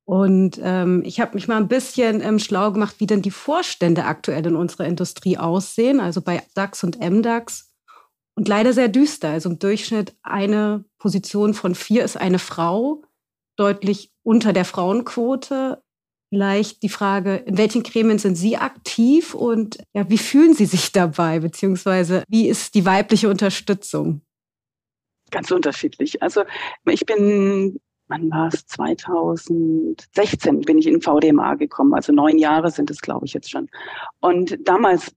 Und 0.05 0.59
ähm, 0.63 1.03
ich 1.05 1.21
habe 1.21 1.35
mich 1.35 1.49
mal 1.49 1.59
ein 1.59 1.69
bisschen 1.69 2.23
ähm, 2.23 2.39
schlau 2.39 2.73
gemacht, 2.73 2.95
wie 2.99 3.07
denn 3.07 3.21
die 3.21 3.31
Vorstände 3.31 4.07
aktuell 4.07 4.47
in 4.47 4.57
unserer 4.57 4.87
Industrie 4.87 5.37
aussehen, 5.37 6.01
also 6.01 6.23
bei 6.23 6.43
DAX 6.55 6.83
und 6.83 6.99
MDAX. 6.99 7.75
Und 8.35 8.49
leider 8.49 8.73
sehr 8.73 8.89
düster. 8.89 9.29
Also 9.29 9.51
im 9.51 9.59
Durchschnitt 9.59 10.17
eine 10.23 10.85
Position 10.99 11.53
von 11.53 11.75
vier 11.75 12.05
ist 12.05 12.17
eine 12.17 12.39
Frau, 12.39 13.03
deutlich 13.57 14.11
unter 14.23 14.55
der 14.55 14.65
Frauenquote. 14.65 15.83
Vielleicht 16.31 16.83
die 16.83 16.89
Frage, 16.89 17.37
in 17.37 17.57
welchen 17.57 17.83
Gremien 17.83 18.19
sind 18.19 18.35
Sie 18.35 18.57
aktiv 18.57 19.35
und 19.35 19.79
ja, 19.95 20.09
wie 20.11 20.19
fühlen 20.19 20.55
Sie 20.55 20.67
sich 20.67 20.93
dabei, 20.93 21.41
beziehungsweise 21.41 22.23
wie 22.29 22.49
ist 22.49 22.75
die 22.75 22.85
weibliche 22.85 23.31
Unterstützung? 23.31 24.21
Ganz 25.31 25.51
unterschiedlich. 25.51 26.23
Also 26.23 26.43
ich 26.85 27.05
bin 27.07 27.81
wann 28.09 28.31
war 28.31 28.49
es? 28.49 28.67
2016 28.67 30.63
bin 30.63 30.79
ich 30.79 30.87
in 30.87 31.01
VDMA 31.01 31.55
gekommen. 31.55 31.95
Also 31.95 32.13
neun 32.13 32.39
Jahre 32.39 32.71
sind 32.71 32.91
es, 32.91 33.01
glaube 33.01 33.27
ich, 33.27 33.35
jetzt 33.35 33.51
schon. 33.51 33.69
Und 34.21 34.57
damals, 34.67 35.15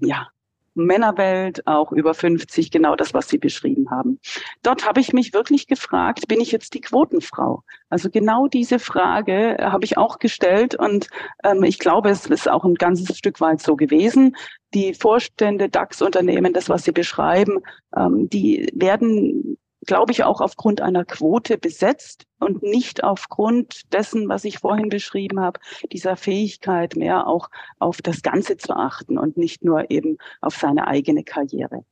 ja, 0.00 0.28
Männerwelt, 0.76 1.66
auch 1.66 1.92
über 1.92 2.14
50, 2.14 2.70
genau 2.70 2.96
das, 2.96 3.14
was 3.14 3.28
Sie 3.28 3.38
beschrieben 3.38 3.90
haben. 3.90 4.20
Dort 4.62 4.86
habe 4.86 5.00
ich 5.00 5.12
mich 5.12 5.32
wirklich 5.32 5.66
gefragt, 5.66 6.28
bin 6.28 6.40
ich 6.40 6.52
jetzt 6.52 6.74
die 6.74 6.80
Quotenfrau? 6.80 7.62
Also 7.88 8.10
genau 8.10 8.46
diese 8.46 8.78
Frage 8.78 9.56
habe 9.60 9.84
ich 9.84 9.96
auch 9.96 10.18
gestellt 10.18 10.74
und 10.74 11.08
ähm, 11.44 11.64
ich 11.64 11.78
glaube, 11.78 12.10
es 12.10 12.26
ist 12.26 12.48
auch 12.48 12.64
ein 12.64 12.74
ganzes 12.74 13.16
Stück 13.16 13.40
weit 13.40 13.60
so 13.60 13.76
gewesen. 13.76 14.36
Die 14.74 14.94
Vorstände 14.94 15.68
DAX-Unternehmen, 15.68 16.52
das, 16.52 16.68
was 16.68 16.84
Sie 16.84 16.92
beschreiben, 16.92 17.60
ähm, 17.96 18.28
die 18.28 18.70
werden 18.74 19.58
glaube 19.86 20.12
ich, 20.12 20.24
auch 20.24 20.40
aufgrund 20.40 20.80
einer 20.80 21.04
Quote 21.04 21.58
besetzt 21.58 22.26
und 22.38 22.62
nicht 22.62 23.04
aufgrund 23.04 23.92
dessen, 23.92 24.28
was 24.28 24.44
ich 24.44 24.58
vorhin 24.58 24.88
beschrieben 24.88 25.40
habe, 25.40 25.60
dieser 25.92 26.16
Fähigkeit 26.16 26.96
mehr 26.96 27.26
auch 27.26 27.48
auf 27.78 28.02
das 28.02 28.22
Ganze 28.22 28.56
zu 28.56 28.74
achten 28.74 29.18
und 29.18 29.36
nicht 29.36 29.64
nur 29.64 29.90
eben 29.90 30.18
auf 30.40 30.56
seine 30.56 30.86
eigene 30.86 31.24
Karriere. 31.24 31.84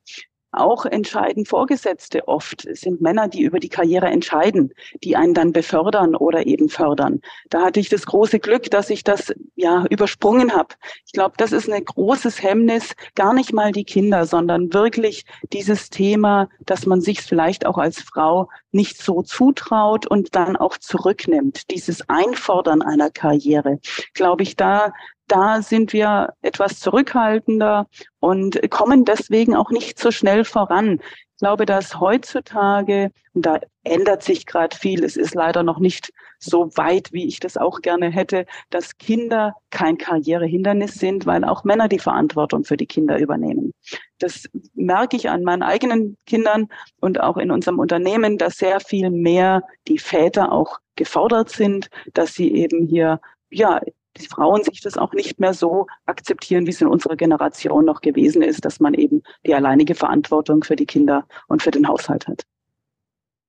Auch 0.57 0.87
entscheiden 0.87 1.47
Vorgesetzte 1.47 2.29
oft, 2.29 2.65
es 2.67 2.83
sind 2.83 3.01
Männer, 3.01 3.29
die 3.29 3.43
über 3.43 3.59
die 3.59 3.69
Karriere 3.69 4.07
entscheiden, 4.07 4.73
die 5.03 5.17
einen 5.17 5.35
dann 5.35 5.53
befördern 5.53 6.15
oder 6.15 6.47
eben 6.47 6.69
fördern. 6.69 7.21
Da 7.51 7.63
hatte 7.63 7.81
ich 7.81 7.89
das 7.89 8.07
große 8.07 8.39
Glück, 8.39 8.71
dass 8.71 8.91
ich 8.91 9.05
das 9.05 9.33
ja 9.57 9.85
übersprungen 9.91 10.55
habe. 10.55 10.75
Ich 11.07 11.13
glaube, 11.13 11.35
das 11.39 11.53
ist 11.53 11.71
ein 11.71 11.85
großes 11.85 12.43
Hemmnis, 12.43 12.95
gar 13.15 13.35
nicht 13.35 13.53
mal 13.53 13.73
die 13.73 13.85
Kinder, 13.85 14.27
sondern 14.27 14.73
wirklich 14.73 15.25
dieses 15.53 15.91
Thema, 15.91 16.49
dass 16.67 16.87
man 16.87 17.01
sich 17.01 17.21
vielleicht 17.21 17.67
auch 17.67 17.79
als 17.79 18.01
Frau 18.01 18.49
nicht 18.71 19.03
so 19.03 19.23
zutraut 19.23 20.07
und 20.07 20.35
dann 20.35 20.57
auch 20.57 20.79
zurücknimmt. 20.79 21.71
Dieses 21.71 22.09
Einfordern 22.09 22.83
einer 22.83 23.11
Karriere, 23.11 23.79
glaube 24.15 24.43
ich, 24.43 24.57
da 24.57 24.93
da 25.35 25.63
sind 25.63 25.93
wir 25.93 26.33
etwas 26.43 26.79
zurückhaltender 26.79 27.89
und 28.21 28.61
kommen 28.71 29.05
deswegen 29.05 29.57
auch 29.57 29.71
nicht 29.71 29.99
so 29.99 30.13
schnell 30.13 30.45
voran. 30.45 31.01
Ich 31.03 31.39
glaube, 31.41 31.67
dass 31.67 31.99
heutzutage, 31.99 33.11
und 33.33 33.45
da 33.45 33.59
ändert 33.83 34.23
sich 34.23 34.47
gerade 34.47 34.77
viel, 34.77 35.03
es 35.03 35.17
ist 35.17 35.35
leider 35.35 35.65
noch 35.65 35.81
nicht 35.81 36.13
so 36.39 36.71
weit, 36.77 37.13
wie 37.13 37.27
ich 37.27 37.41
das 37.41 37.57
auch 37.57 37.81
gerne 37.81 38.11
hätte, 38.11 38.47
dass 38.71 38.97
Kinder 38.97 39.55
kein 39.71 39.99
Karrierehindernis 39.99 40.95
sind, 40.95 41.27
weil 41.27 41.45
auch 41.45 41.65
Männer 41.65 41.89
die 41.89 41.99
Verantwortung 41.99 42.63
für 42.63 42.77
die 42.77 42.87
Kinder 42.87 43.19
übernehmen. 43.19 43.73
Das 44.21 44.45
merke 44.75 45.17
ich 45.17 45.29
an 45.29 45.43
meinen 45.43 45.65
eigenen 45.65 46.17
Kindern 46.27 46.69
und 47.01 47.21
auch 47.21 47.39
in 47.39 47.51
unserem 47.51 47.81
Unternehmen, 47.81 48.39
dass 48.39 48.59
sehr 48.59 48.79
viel 48.79 49.11
mehr 49.11 49.65
die 49.89 49.99
Väter 49.99 50.53
auch 50.53 50.79
gefordert 50.95 51.51
sind, 51.51 51.91
dass 52.13 52.35
sie 52.35 52.55
eben 52.55 52.87
hier 52.87 53.21
ja 53.51 53.81
die 54.17 54.27
Frauen 54.27 54.63
sich 54.65 54.81
das 54.81 54.97
auch 54.97 55.13
nicht 55.13 55.41
mehr 55.41 55.55
so 55.55 55.87
akzeptieren, 56.07 56.67
wie 56.67 56.71
es 56.71 56.81
in 56.81 56.89
unserer 56.89 57.17
Generation 57.17 57.85
noch 57.85 58.01
gewesen 58.01 58.43
ist, 58.43 58.65
dass 58.65 58.81
man 58.81 58.95
eben 58.95 59.23
die 59.47 59.55
alleinige 59.55 59.95
Verantwortung 59.95 60.65
für 60.65 60.77
die 60.77 60.87
Kinder 60.87 61.27
und 61.49 61.63
für 61.63 61.71
den 61.71 61.89
Haushalt 61.89 62.27
hat. 62.27 62.45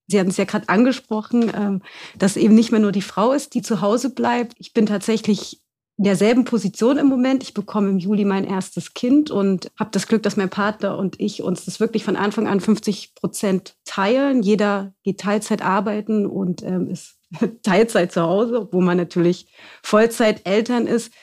Sie 0.08 0.20
hatten 0.20 0.30
es 0.30 0.38
ja 0.38 0.46
gerade 0.46 0.70
angesprochen, 0.70 1.52
ähm, 1.56 1.82
dass 2.18 2.38
eben 2.38 2.54
nicht 2.54 2.72
mehr 2.72 2.80
nur 2.80 2.92
die 2.92 3.02
Frau 3.02 3.32
ist, 3.32 3.54
die 3.56 3.62
zu 3.62 3.82
Hause 3.82 4.14
bleibt. 4.14 4.54
Ich 4.60 4.74
bin 4.74 4.86
tatsächlich 4.86 5.62
in 5.98 6.04
derselben 6.04 6.46
Position 6.46 6.98
im 6.98 7.08
Moment. 7.08 7.42
Ich 7.42 7.54
bekomme 7.54 7.90
im 7.90 7.98
Juli 7.98 8.26
mein 8.26 8.44
erstes 8.44 8.94
Kind 8.94 9.32
und 9.32 9.72
habe 9.80 9.92
das 9.92 10.08
Glück, 10.08 10.24
dass 10.24 10.38
mein 10.38 10.50
Partner 10.50 10.98
und 10.98 11.20
ich 11.20 11.42
uns 11.42 11.66
das 11.66 11.80
wirklich 11.80 12.04
von 12.04 12.18
Anfang 12.18 12.48
an 12.48 12.60
50 12.60 13.16
Prozent 13.16 13.78
teilen. 13.86 14.44
Jeder 14.44 14.94
geht 15.04 15.22
Teilzeit 15.22 15.64
arbeiten 15.64 16.26
und 16.26 16.62
ähm, 16.64 16.88
ist 16.90 17.15
Teilzeit 17.64 18.12
zu 18.12 18.22
Hause, 18.22 18.68
wo 18.72 18.82
man 18.82 18.98
natürlich 18.98 19.48
Vollzeit 19.84 20.48
Eltern 20.48 20.88
ist. 20.88 21.14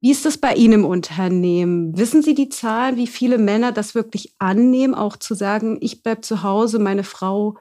Wie 0.00 0.10
ist 0.10 0.24
das 0.24 0.38
bei 0.38 0.54
Ihnen 0.54 0.74
im 0.74 0.84
Unternehmen? 0.84 1.96
Wissen 1.96 2.22
Sie 2.22 2.34
die 2.34 2.48
Zahlen, 2.48 2.96
wie 2.96 3.06
viele 3.06 3.38
Männer 3.38 3.72
das 3.72 3.94
wirklich 3.94 4.34
annehmen, 4.38 4.94
auch 4.94 5.16
zu 5.16 5.34
sagen, 5.34 5.78
ich 5.80 6.02
bleibe 6.02 6.20
zu 6.20 6.42
Hause, 6.42 6.78
meine 6.78 7.04
Frau 7.04 7.56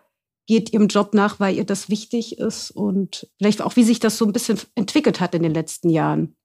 geht 0.47 0.73
ihrem 0.73 0.87
Job 0.87 1.13
nach, 1.13 1.39
weil 1.39 1.55
ihr 1.55 1.65
das 1.65 1.89
wichtig 1.89 2.37
ist 2.37 2.71
und 2.71 3.27
vielleicht 3.37 3.61
auch, 3.61 3.75
wie 3.75 3.83
sich 3.83 3.99
das 3.99 4.17
so 4.17 4.25
ein 4.25 4.33
bisschen 4.33 4.59
entwickelt 4.75 5.19
hat 5.19 5.33
in 5.33 5.43
den 5.43 5.53
letzten 5.53 5.89
Jahren? 5.89 6.35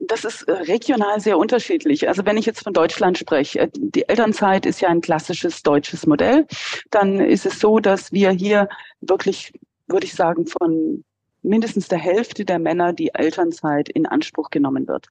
Das 0.00 0.24
ist 0.24 0.42
äh, 0.44 0.52
regional 0.52 1.20
sehr 1.20 1.36
unterschiedlich. 1.36 2.08
Also 2.08 2.24
wenn 2.24 2.38
ich 2.38 2.46
jetzt 2.46 2.64
von 2.64 2.72
Deutschland 2.72 3.18
spreche, 3.18 3.60
äh, 3.60 3.68
die 3.74 4.08
Elternzeit 4.08 4.64
ist 4.64 4.80
ja 4.80 4.88
ein 4.88 5.02
klassisches 5.02 5.62
deutsches 5.62 6.06
Modell, 6.06 6.46
dann 6.90 7.20
ist 7.20 7.44
es 7.44 7.60
so, 7.60 7.80
dass 7.80 8.10
wir 8.10 8.30
hier 8.30 8.68
wirklich, 9.02 9.52
würde 9.86 10.06
ich 10.06 10.14
sagen, 10.14 10.46
von 10.46 11.04
mindestens 11.44 11.88
der 11.88 11.98
Hälfte 11.98 12.44
der 12.44 12.58
Männer 12.58 12.92
die 12.92 13.14
Elternzeit 13.14 13.88
in 13.90 14.06
Anspruch 14.06 14.50
genommen 14.50 14.88
wird. 14.88 15.08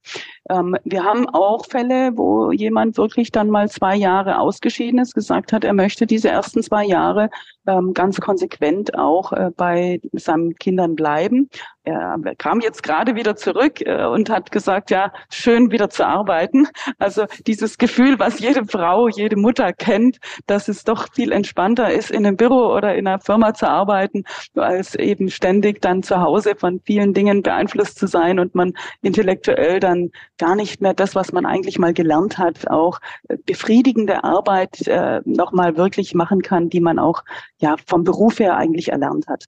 Ähm, 0.50 0.76
wir 0.84 1.04
haben 1.04 1.30
auch 1.30 1.66
Fälle, 1.66 2.18
wo 2.18 2.52
jemand 2.52 2.98
wirklich 2.98 3.32
dann 3.32 3.50
mal 3.50 3.70
zwei 3.70 3.96
Jahre 3.96 4.40
ausgeschieden 4.40 5.00
ist, 5.00 5.14
gesagt 5.14 5.54
hat, 5.54 5.64
er 5.64 5.74
möchte 5.74 6.08
diese 6.08 6.30
ersten 6.30 6.64
zwei 6.64 6.86
Jahre 6.86 7.30
ähm, 7.68 7.94
ganz 7.94 8.20
konsequent 8.20 8.98
auch 8.98 9.32
äh, 9.34 9.52
bei 9.56 10.02
seinen 10.14 10.56
Kindern 10.56 10.96
bleiben. 10.96 11.50
Er 11.86 12.18
kam 12.38 12.62
jetzt 12.62 12.82
gerade 12.82 13.16
wieder 13.16 13.36
zurück 13.36 13.82
äh, 13.82 14.06
und 14.06 14.30
hat 14.30 14.52
gesagt, 14.52 14.90
ja, 14.90 15.12
schön 15.30 15.70
wieder 15.70 15.90
zu 15.90 16.08
arbeiten. 16.08 16.68
Also 16.98 17.26
dieses 17.46 17.78
Gefühl, 17.78 18.20
was 18.20 18.40
jede 18.40 18.66
Frau, 18.66 19.10
jede 19.10 19.36
Mutter 19.36 19.74
kennt, 19.74 20.18
dass 20.48 20.70
es 20.70 20.86
doch 20.86 21.12
viel 21.14 21.34
entspannter 21.34 21.92
ist, 21.92 22.10
in 22.10 22.26
einem 22.26 22.38
Büro 22.38 22.74
oder 22.74 22.96
in 22.96 23.06
einer 23.06 23.20
Firma 23.20 23.54
zu 23.54 23.70
arbeiten, 23.70 24.24
als 24.56 24.96
eben 24.96 25.30
ständig 25.30 25.82
dann 25.82 26.04
zu 26.04 26.22
Hause 26.22 26.56
von 26.56 26.80
vielen 26.86 27.14
Dingen 27.14 27.44
beeinflusst 27.44 28.00
zu 28.00 28.08
sein 28.08 28.40
und 28.40 28.56
man 28.56 28.74
intellektuell 29.02 29.82
dann 29.82 30.12
gar 30.38 30.56
nicht 30.56 30.82
mehr 30.82 30.94
das, 30.94 31.16
was 31.16 31.34
man 31.34 31.46
eigentlich 31.46 31.80
mal 31.80 31.94
gelernt 31.94 32.38
hat, 32.38 32.70
auch 32.70 33.00
äh, 33.28 33.38
befriedigende 33.46 34.24
Arbeit 34.24 34.88
äh, 34.88 35.20
nochmal 35.26 35.76
wirklich 35.76 36.14
machen 36.14 36.42
kann, 36.42 36.70
die 36.70 36.80
man 36.80 36.98
auch 36.98 37.24
ja 37.60 37.76
vom 37.86 38.04
Beruf 38.04 38.40
her 38.40 38.58
eigentlich 38.58 38.90
erlernt 38.90 39.28
hat. 39.28 39.46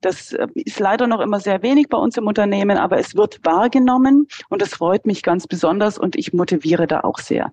Das 0.00 0.32
äh, 0.32 0.46
ist 0.54 0.80
leider 0.80 1.06
noch 1.06 1.20
immer 1.20 1.40
sehr 1.40 1.62
wenig 1.62 1.88
bei 1.88 1.98
uns 1.98 2.16
im 2.16 2.26
Unternehmen, 2.26 2.78
aber 2.78 2.98
es 2.98 3.14
wird 3.14 3.40
wahrgenommen 3.44 4.26
und 4.48 4.62
es 4.62 4.74
freut 4.74 5.06
mich 5.06 5.22
ganz 5.22 5.46
besonders 5.46 5.98
und 5.98 6.16
ich 6.16 6.32
motiviere 6.32 6.86
da 6.86 7.00
auch 7.00 7.18
sehr 7.18 7.52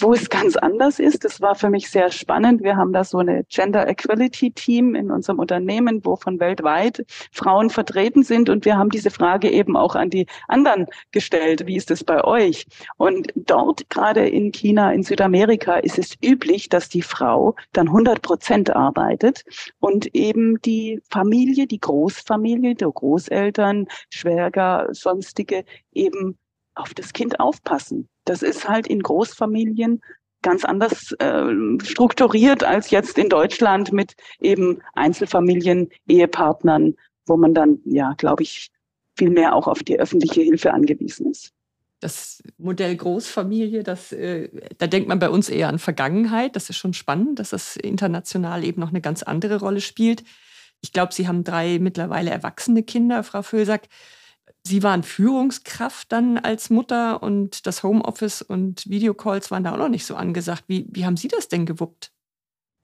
wo 0.00 0.12
es 0.12 0.30
ganz 0.30 0.56
anders 0.56 0.98
ist. 0.98 1.24
Das 1.24 1.40
war 1.40 1.54
für 1.54 1.70
mich 1.70 1.90
sehr 1.90 2.10
spannend. 2.10 2.62
Wir 2.62 2.76
haben 2.76 2.92
da 2.92 3.04
so 3.04 3.18
eine 3.18 3.44
Gender 3.48 3.88
Equality 3.88 4.52
Team 4.52 4.94
in 4.94 5.10
unserem 5.10 5.38
Unternehmen, 5.38 6.04
wo 6.04 6.16
von 6.16 6.40
weltweit 6.40 7.04
Frauen 7.32 7.70
vertreten 7.70 8.22
sind. 8.22 8.48
Und 8.48 8.64
wir 8.64 8.76
haben 8.76 8.90
diese 8.90 9.10
Frage 9.10 9.50
eben 9.50 9.76
auch 9.76 9.94
an 9.94 10.10
die 10.10 10.26
anderen 10.46 10.86
gestellt. 11.10 11.66
Wie 11.66 11.76
ist 11.76 11.90
es 11.90 12.04
bei 12.04 12.22
euch? 12.24 12.66
Und 12.96 13.32
dort, 13.34 13.88
gerade 13.90 14.28
in 14.28 14.52
China, 14.52 14.92
in 14.92 15.02
Südamerika, 15.02 15.76
ist 15.76 15.98
es 15.98 16.14
üblich, 16.24 16.68
dass 16.68 16.88
die 16.88 17.02
Frau 17.02 17.54
dann 17.72 17.88
100 17.88 18.22
Prozent 18.22 18.74
arbeitet 18.74 19.44
und 19.80 20.14
eben 20.14 20.60
die 20.62 21.00
Familie, 21.10 21.66
die 21.66 21.80
Großfamilie, 21.80 22.74
die 22.74 22.84
Großeltern, 22.84 23.86
Schwäger, 24.10 24.88
sonstige 24.92 25.64
eben 25.92 26.38
auf 26.74 26.94
das 26.94 27.12
Kind 27.12 27.40
aufpassen. 27.40 28.08
Das 28.28 28.42
ist 28.42 28.68
halt 28.68 28.86
in 28.86 29.02
Großfamilien 29.02 30.02
ganz 30.42 30.64
anders 30.64 31.12
äh, 31.12 31.46
strukturiert 31.82 32.62
als 32.62 32.90
jetzt 32.90 33.18
in 33.18 33.28
Deutschland 33.28 33.92
mit 33.92 34.14
eben 34.40 34.80
Einzelfamilien, 34.94 35.88
Ehepartnern, 36.06 36.94
wo 37.26 37.36
man 37.36 37.54
dann, 37.54 37.80
ja, 37.84 38.14
glaube 38.18 38.42
ich, 38.42 38.70
viel 39.16 39.30
mehr 39.30 39.54
auch 39.54 39.66
auf 39.66 39.82
die 39.82 39.98
öffentliche 39.98 40.42
Hilfe 40.42 40.72
angewiesen 40.72 41.30
ist. 41.30 41.52
Das 42.00 42.42
Modell 42.58 42.94
Großfamilie, 42.94 43.82
das, 43.82 44.12
äh, 44.12 44.48
da 44.78 44.86
denkt 44.86 45.08
man 45.08 45.18
bei 45.18 45.30
uns 45.30 45.48
eher 45.48 45.68
an 45.68 45.80
Vergangenheit. 45.80 46.54
Das 46.54 46.70
ist 46.70 46.76
schon 46.76 46.94
spannend, 46.94 47.40
dass 47.40 47.50
das 47.50 47.76
international 47.76 48.62
eben 48.62 48.80
noch 48.80 48.90
eine 48.90 49.00
ganz 49.00 49.24
andere 49.24 49.58
Rolle 49.58 49.80
spielt. 49.80 50.22
Ich 50.80 50.92
glaube, 50.92 51.12
Sie 51.12 51.26
haben 51.26 51.42
drei 51.42 51.80
mittlerweile 51.80 52.30
erwachsene 52.30 52.84
Kinder, 52.84 53.24
Frau 53.24 53.42
Völsack. 53.42 53.88
Sie 54.68 54.82
waren 54.82 55.02
Führungskraft 55.02 56.12
dann 56.12 56.36
als 56.36 56.68
Mutter 56.68 57.22
und 57.22 57.66
das 57.66 57.82
Homeoffice 57.82 58.42
und 58.42 58.88
Videocalls 58.88 59.50
waren 59.50 59.64
da 59.64 59.72
auch 59.72 59.78
noch 59.78 59.88
nicht 59.88 60.04
so 60.04 60.14
angesagt. 60.14 60.64
Wie, 60.66 60.86
wie 60.90 61.06
haben 61.06 61.16
Sie 61.16 61.28
das 61.28 61.48
denn 61.48 61.64
gewuppt? 61.64 62.12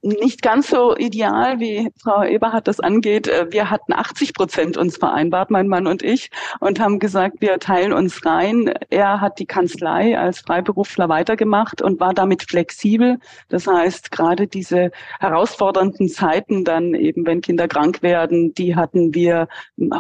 nicht 0.04 0.42
ganz 0.42 0.68
so 0.68 0.94
ideal, 0.96 1.60
wie 1.60 1.90
Frau 2.02 2.22
Eberhardt 2.22 2.68
das 2.68 2.78
angeht. 2.78 3.26
Äh, 3.26 3.46
wir 3.50 3.70
hatten 3.70 3.94
80 3.94 4.34
Prozent 4.34 4.76
uns 4.76 4.98
vereinbart, 4.98 5.50
mein 5.50 5.66
Mann 5.66 5.86
und 5.86 6.02
ich, 6.02 6.30
und 6.60 6.78
haben 6.78 6.98
gesagt, 6.98 7.36
wir 7.40 7.58
teilen 7.58 7.92
uns 7.92 8.24
rein. 8.26 8.72
Er 8.90 9.20
hat 9.22 9.38
die 9.38 9.46
Kanzlei 9.46 10.18
als 10.18 10.40
Freiberufler 10.40 11.08
weitergemacht 11.08 11.80
und 11.80 12.00
war 12.00 12.12
damit 12.12 12.42
flexibel. 12.42 13.18
Das 13.48 13.66
heißt, 13.66 14.10
gerade 14.10 14.46
diese 14.46 14.90
herausfordernden 15.20 16.08
Zeiten 16.08 16.64
dann 16.64 16.94
eben, 16.94 17.26
wenn 17.26 17.40
Kinder 17.40 17.66
krank 17.66 18.02
werden, 18.02 18.52
die 18.54 18.76
hatten 18.76 19.14
wir, 19.14 19.48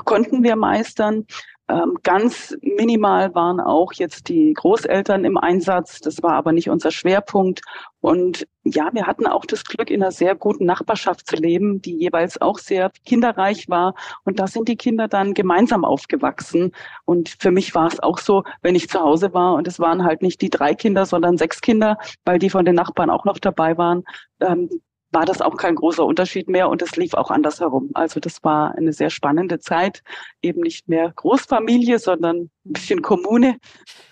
konnten 0.04 0.42
wir 0.42 0.56
meistern. 0.56 1.26
Ähm, 1.66 1.96
ganz 2.02 2.54
minimal 2.60 3.34
waren 3.34 3.58
auch 3.58 3.94
jetzt 3.94 4.28
die 4.28 4.52
Großeltern 4.52 5.24
im 5.24 5.38
Einsatz. 5.38 6.00
Das 6.00 6.22
war 6.22 6.34
aber 6.34 6.52
nicht 6.52 6.68
unser 6.68 6.90
Schwerpunkt. 6.90 7.62
Und 8.00 8.46
ja, 8.64 8.90
wir 8.92 9.06
hatten 9.06 9.26
auch 9.26 9.46
das 9.46 9.64
Glück, 9.64 9.90
in 9.90 10.02
einer 10.02 10.12
sehr 10.12 10.34
guten 10.34 10.66
Nachbarschaft 10.66 11.26
zu 11.26 11.36
leben, 11.36 11.80
die 11.80 11.96
jeweils 11.96 12.38
auch 12.40 12.58
sehr 12.58 12.90
kinderreich 13.06 13.70
war. 13.70 13.94
Und 14.24 14.40
da 14.40 14.46
sind 14.46 14.68
die 14.68 14.76
Kinder 14.76 15.08
dann 15.08 15.32
gemeinsam 15.32 15.86
aufgewachsen. 15.86 16.72
Und 17.06 17.30
für 17.40 17.50
mich 17.50 17.74
war 17.74 17.86
es 17.86 17.98
auch 18.00 18.18
so, 18.18 18.44
wenn 18.60 18.74
ich 18.74 18.90
zu 18.90 19.00
Hause 19.00 19.32
war 19.32 19.54
und 19.54 19.66
es 19.66 19.80
waren 19.80 20.04
halt 20.04 20.20
nicht 20.20 20.42
die 20.42 20.50
drei 20.50 20.74
Kinder, 20.74 21.06
sondern 21.06 21.38
sechs 21.38 21.62
Kinder, 21.62 21.96
weil 22.26 22.38
die 22.38 22.50
von 22.50 22.66
den 22.66 22.74
Nachbarn 22.74 23.08
auch 23.08 23.24
noch 23.24 23.38
dabei 23.38 23.78
waren. 23.78 24.04
Ähm, 24.40 24.68
war 25.14 25.24
das 25.24 25.40
auch 25.40 25.56
kein 25.56 25.76
großer 25.76 26.04
Unterschied 26.04 26.48
mehr 26.48 26.68
und 26.68 26.82
es 26.82 26.96
lief 26.96 27.14
auch 27.14 27.30
anders 27.30 27.60
herum. 27.60 27.90
Also 27.94 28.20
das 28.20 28.42
war 28.42 28.74
eine 28.76 28.92
sehr 28.92 29.10
spannende 29.10 29.60
Zeit, 29.60 30.02
eben 30.42 30.60
nicht 30.60 30.88
mehr 30.88 31.12
Großfamilie, 31.14 31.98
sondern 31.98 32.50
ein 32.66 32.72
bisschen 32.72 33.00
Kommune. 33.00 33.56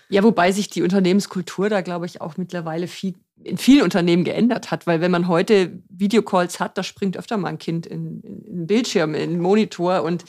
Ja, 0.09 0.23
wobei 0.23 0.53
sich 0.53 0.69
die 0.69 0.83
Unternehmenskultur 0.83 1.69
da, 1.69 1.81
glaube 1.81 2.07
ich, 2.07 2.21
auch 2.21 2.37
mittlerweile 2.37 2.87
viel, 2.87 3.15
in 3.43 3.57
vielen 3.57 3.83
Unternehmen 3.83 4.25
geändert 4.25 4.71
hat, 4.71 4.87
weil 4.87 5.01
wenn 5.01 5.11
man 5.11 5.27
heute 5.27 5.83
Videocalls 5.89 6.61
hat, 6.61 6.79
da 6.79 6.83
springt 6.83 7.17
öfter 7.17 7.37
mal 7.37 7.49
ein 7.49 7.59
Kind 7.59 7.87
in, 7.87 8.21
in, 8.21 8.43
in 8.43 8.57
den 8.59 8.67
Bildschirm, 8.67 9.15
in 9.15 9.31
den 9.31 9.41
Monitor 9.41 10.03
und 10.03 10.25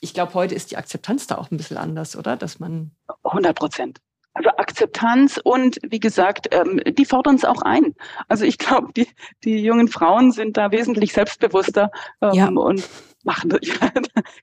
ich 0.00 0.12
glaube, 0.12 0.34
heute 0.34 0.54
ist 0.54 0.70
die 0.70 0.76
Akzeptanz 0.76 1.26
da 1.26 1.38
auch 1.38 1.50
ein 1.50 1.56
bisschen 1.56 1.76
anders, 1.76 2.16
oder? 2.16 2.36
Dass 2.36 2.58
man 2.58 2.90
100 3.22 3.56
Prozent. 3.56 4.00
Also 4.38 4.50
Akzeptanz 4.50 5.40
und 5.42 5.78
wie 5.82 5.98
gesagt, 5.98 6.48
ähm, 6.52 6.80
die 6.86 7.04
fordern 7.04 7.34
es 7.34 7.44
auch 7.44 7.60
ein. 7.62 7.96
Also 8.28 8.44
ich 8.44 8.56
glaube, 8.56 8.92
die, 8.92 9.08
die 9.42 9.64
jungen 9.64 9.88
Frauen 9.88 10.30
sind 10.30 10.56
da 10.56 10.70
wesentlich 10.70 11.12
selbstbewusster 11.12 11.90
ähm, 12.22 12.32
ja. 12.34 12.46
und 12.46 12.88
machen 13.24 13.50
das, 13.50 13.60
ja, 13.66 13.90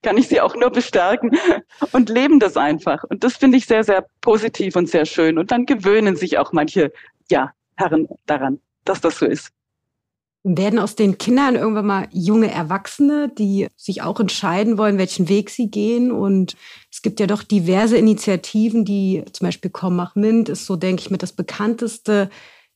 kann 0.03 0.17
ich 0.17 0.27
sie 0.27 0.41
auch 0.41 0.53
nur 0.55 0.69
bestärken 0.69 1.31
und 1.93 2.09
leben 2.09 2.41
das 2.41 2.57
einfach. 2.57 3.05
Und 3.05 3.23
das 3.23 3.37
finde 3.37 3.57
ich 3.57 3.67
sehr, 3.67 3.85
sehr 3.85 4.05
positiv 4.19 4.75
und 4.75 4.89
sehr 4.89 5.05
schön. 5.05 5.37
Und 5.37 5.51
dann 5.51 5.65
gewöhnen 5.65 6.17
sich 6.17 6.37
auch 6.37 6.51
manche 6.51 6.91
ja, 7.31 7.53
Herren 7.77 8.09
daran, 8.25 8.59
dass 8.83 8.99
das 8.99 9.17
so 9.19 9.25
ist. 9.25 9.49
Werden 10.47 10.77
aus 10.77 10.95
den 10.95 11.17
Kindern 11.17 11.55
irgendwann 11.55 11.87
mal 11.87 12.07
junge 12.11 12.51
Erwachsene, 12.51 13.31
die 13.35 13.67
sich 13.75 14.03
auch 14.03 14.19
entscheiden 14.19 14.77
wollen, 14.77 14.99
welchen 14.99 15.27
Weg 15.27 15.49
sie 15.49 15.71
gehen? 15.71 16.11
Und 16.11 16.55
es 16.91 17.01
gibt 17.01 17.19
ja 17.19 17.25
doch 17.25 17.41
diverse 17.41 17.97
Initiativen, 17.97 18.85
die 18.85 19.23
zum 19.33 19.47
Beispiel 19.47 19.71
Komm, 19.71 19.95
mach 19.95 20.15
Mint 20.15 20.47
ist 20.49 20.67
so, 20.67 20.75
denke 20.75 21.01
ich, 21.01 21.09
mit 21.09 21.23
das 21.23 21.31
bekannteste, 21.31 22.29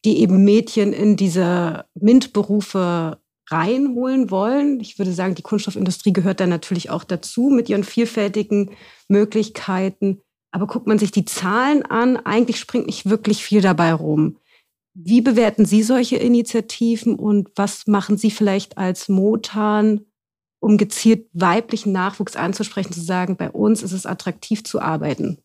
die 0.03 0.19
eben 0.19 0.43
Mädchen 0.43 0.93
in 0.93 1.15
diese 1.15 1.85
MINT-Berufe 1.93 3.19
reinholen 3.51 4.31
wollen. 4.31 4.79
Ich 4.79 4.97
würde 4.97 5.13
sagen, 5.13 5.35
die 5.35 5.43
Kunststoffindustrie 5.43 6.13
gehört 6.13 6.39
da 6.39 6.47
natürlich 6.47 6.89
auch 6.89 7.03
dazu 7.03 7.49
mit 7.49 7.69
ihren 7.69 7.83
vielfältigen 7.83 8.71
Möglichkeiten. 9.09 10.21
Aber 10.51 10.65
guckt 10.65 10.87
man 10.87 10.97
sich 10.97 11.11
die 11.11 11.25
Zahlen 11.25 11.85
an, 11.85 12.17
eigentlich 12.17 12.57
springt 12.57 12.87
nicht 12.87 13.07
wirklich 13.07 13.43
viel 13.43 13.61
dabei 13.61 13.93
rum. 13.93 14.37
Wie 14.93 15.21
bewerten 15.21 15.65
Sie 15.65 15.83
solche 15.83 16.17
Initiativen 16.17 17.15
und 17.15 17.49
was 17.55 17.87
machen 17.87 18.17
Sie 18.17 18.31
vielleicht 18.31 18.77
als 18.77 19.07
Motan, 19.07 20.05
um 20.59 20.77
gezielt 20.77 21.29
weiblichen 21.33 21.91
Nachwuchs 21.91 22.35
anzusprechen, 22.35 22.91
zu 22.91 23.01
sagen, 23.01 23.37
bei 23.37 23.49
uns 23.49 23.81
ist 23.83 23.93
es 23.93 24.05
attraktiv 24.05 24.63
zu 24.63 24.81
arbeiten? 24.81 25.41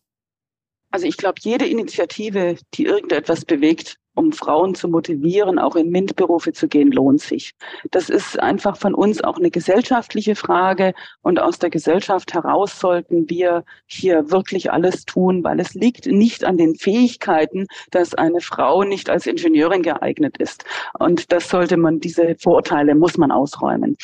Also 0.91 1.07
ich 1.07 1.17
glaube, 1.17 1.39
jede 1.41 1.67
Initiative, 1.67 2.57
die 2.73 2.85
irgendetwas 2.85 3.45
bewegt, 3.45 3.97
um 4.15 4.31
Frauen 4.31 4.75
zu 4.75 4.87
motivieren, 4.87 5.59
auch 5.59 5.75
in 5.75 5.89
MINT-Berufe 5.89 6.53
zu 6.53 6.67
gehen, 6.67 6.91
lohnt 6.91 7.21
sich. 7.21 7.53
Das 7.91 8.09
ist 8.09 8.39
einfach 8.39 8.77
von 8.77 8.93
uns 8.93 9.23
auch 9.23 9.37
eine 9.37 9.51
gesellschaftliche 9.51 10.35
Frage 10.35 10.93
und 11.21 11.39
aus 11.39 11.59
der 11.59 11.69
Gesellschaft 11.69 12.33
heraus 12.33 12.79
sollten 12.79 13.29
wir 13.29 13.63
hier 13.85 14.31
wirklich 14.31 14.71
alles 14.71 15.05
tun, 15.05 15.43
weil 15.43 15.59
es 15.59 15.73
liegt 15.73 16.07
nicht 16.07 16.43
an 16.43 16.57
den 16.57 16.75
Fähigkeiten, 16.75 17.67
dass 17.91 18.15
eine 18.15 18.41
Frau 18.41 18.83
nicht 18.83 19.09
als 19.09 19.27
Ingenieurin 19.27 19.83
geeignet 19.83 20.37
ist. 20.37 20.65
Und 20.97 21.31
das 21.31 21.49
sollte 21.49 21.77
man, 21.77 21.99
diese 21.99 22.35
Vorurteile 22.39 22.95
muss 22.95 23.17
man 23.17 23.31
ausräumen. 23.31 23.97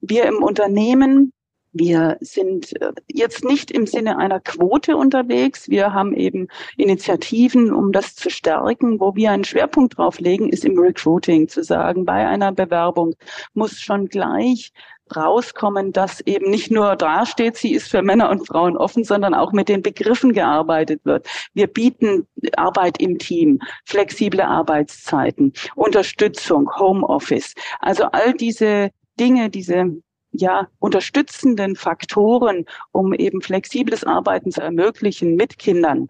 Wir 0.00 0.26
im 0.26 0.42
Unternehmen 0.42 1.32
wir 1.74 2.16
sind 2.20 2.80
äh, 2.80 2.92
jetzt 3.08 3.44
nicht 3.44 3.70
im 3.72 3.86
Sinne 3.86 4.16
einer 4.16 4.40
Quote 4.40 4.96
unterwegs. 4.96 5.68
Wir 5.68 5.92
haben 5.92 6.14
eben 6.14 6.46
Initiativen, 6.76 7.72
um 7.72 7.90
das 7.90 8.14
zu 8.14 8.30
stärken. 8.30 9.00
Wo 9.00 9.16
wir 9.16 9.32
einen 9.32 9.44
Schwerpunkt 9.44 9.98
drauf 9.98 10.20
legen, 10.20 10.48
ist 10.48 10.64
im 10.64 10.78
Recruiting 10.78 11.48
zu 11.48 11.64
sagen, 11.64 12.04
bei 12.04 12.26
einer 12.26 12.52
Bewerbung 12.52 13.14
muss 13.54 13.80
schon 13.80 14.08
gleich 14.08 14.72
rauskommen, 15.14 15.92
dass 15.92 16.20
eben 16.22 16.48
nicht 16.48 16.70
nur 16.70 16.96
da 16.96 17.26
steht, 17.26 17.56
sie 17.56 17.74
ist 17.74 17.90
für 17.90 18.02
Männer 18.02 18.30
und 18.30 18.46
Frauen 18.46 18.76
offen, 18.76 19.04
sondern 19.04 19.34
auch 19.34 19.52
mit 19.52 19.68
den 19.68 19.82
Begriffen 19.82 20.32
gearbeitet 20.32 21.00
wird. 21.04 21.26
Wir 21.52 21.66
bieten 21.66 22.26
Arbeit 22.56 23.00
im 23.00 23.18
Team, 23.18 23.60
flexible 23.84 24.40
Arbeitszeiten, 24.40 25.52
Unterstützung, 25.74 26.70
Homeoffice. 26.78 27.54
Also 27.80 28.04
all 28.04 28.32
diese 28.32 28.90
Dinge, 29.18 29.50
diese 29.50 29.90
ja, 30.34 30.68
unterstützenden 30.80 31.76
Faktoren, 31.76 32.66
um 32.92 33.14
eben 33.14 33.40
flexibles 33.40 34.04
Arbeiten 34.04 34.50
zu 34.50 34.60
ermöglichen 34.60 35.36
mit 35.36 35.58
Kindern. 35.58 36.08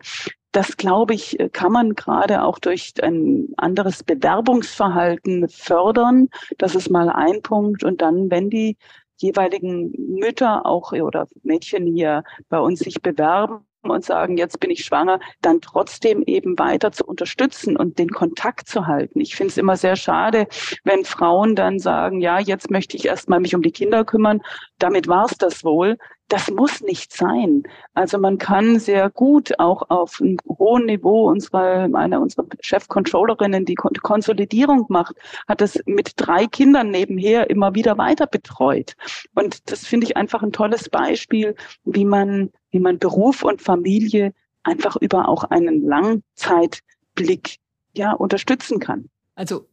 Das, 0.52 0.76
glaube 0.76 1.14
ich, 1.14 1.36
kann 1.52 1.72
man 1.72 1.94
gerade 1.94 2.42
auch 2.42 2.58
durch 2.58 2.92
ein 3.02 3.48
anderes 3.56 4.02
Bewerbungsverhalten 4.04 5.48
fördern. 5.48 6.28
Das 6.58 6.74
ist 6.74 6.90
mal 6.90 7.10
ein 7.10 7.42
Punkt. 7.42 7.82
Und 7.82 8.00
dann, 8.00 8.30
wenn 8.30 8.50
die 8.50 8.76
jeweiligen 9.16 9.92
Mütter 9.98 10.64
auch 10.64 10.92
oder 10.92 11.28
Mädchen 11.42 11.86
hier 11.86 12.22
bei 12.48 12.60
uns 12.60 12.80
sich 12.80 13.02
bewerben, 13.02 13.66
und 13.90 14.04
sagen, 14.04 14.36
jetzt 14.36 14.60
bin 14.60 14.70
ich 14.70 14.84
schwanger, 14.84 15.20
dann 15.40 15.60
trotzdem 15.60 16.22
eben 16.26 16.58
weiter 16.58 16.92
zu 16.92 17.04
unterstützen 17.04 17.76
und 17.76 17.98
den 17.98 18.10
Kontakt 18.10 18.68
zu 18.68 18.86
halten. 18.86 19.20
Ich 19.20 19.36
finde 19.36 19.50
es 19.50 19.58
immer 19.58 19.76
sehr 19.76 19.96
schade, 19.96 20.46
wenn 20.84 21.04
Frauen 21.04 21.54
dann 21.56 21.78
sagen, 21.78 22.20
ja, 22.20 22.38
jetzt 22.38 22.70
möchte 22.70 22.96
ich 22.96 23.06
erstmal 23.06 23.40
mich 23.40 23.54
um 23.54 23.62
die 23.62 23.72
Kinder 23.72 24.04
kümmern. 24.04 24.42
Damit 24.78 25.08
war 25.08 25.26
es 25.26 25.36
das 25.38 25.64
wohl. 25.64 25.96
Das 26.28 26.50
muss 26.50 26.80
nicht 26.80 27.12
sein. 27.12 27.64
Also 27.92 28.18
man 28.18 28.38
kann 28.38 28.78
sehr 28.78 29.10
gut 29.10 29.58
auch 29.58 29.90
auf 29.90 30.20
einem 30.20 30.38
hohen 30.48 30.86
Niveau 30.86 31.28
unsere, 31.28 31.90
eine 31.92 32.18
unserer 32.18 32.46
Chefcontrollerinnen, 32.60 33.66
die 33.66 33.74
Konsolidierung 33.74 34.86
macht, 34.88 35.16
hat 35.46 35.60
es 35.60 35.82
mit 35.84 36.12
drei 36.16 36.46
Kindern 36.46 36.90
nebenher 36.90 37.50
immer 37.50 37.74
wieder 37.74 37.98
weiter 37.98 38.26
betreut. 38.26 38.94
Und 39.34 39.70
das 39.70 39.86
finde 39.86 40.06
ich 40.06 40.16
einfach 40.16 40.42
ein 40.42 40.52
tolles 40.52 40.88
Beispiel, 40.88 41.54
wie 41.84 42.06
man 42.06 42.50
wie 42.74 42.80
man 42.80 42.98
Beruf 42.98 43.44
und 43.44 43.62
Familie 43.62 44.34
einfach 44.64 44.96
über 44.96 45.28
auch 45.28 45.44
einen 45.44 45.86
Langzeitblick 45.86 47.58
ja 47.96 48.12
unterstützen 48.12 48.80
kann. 48.80 49.08
Also 49.36 49.68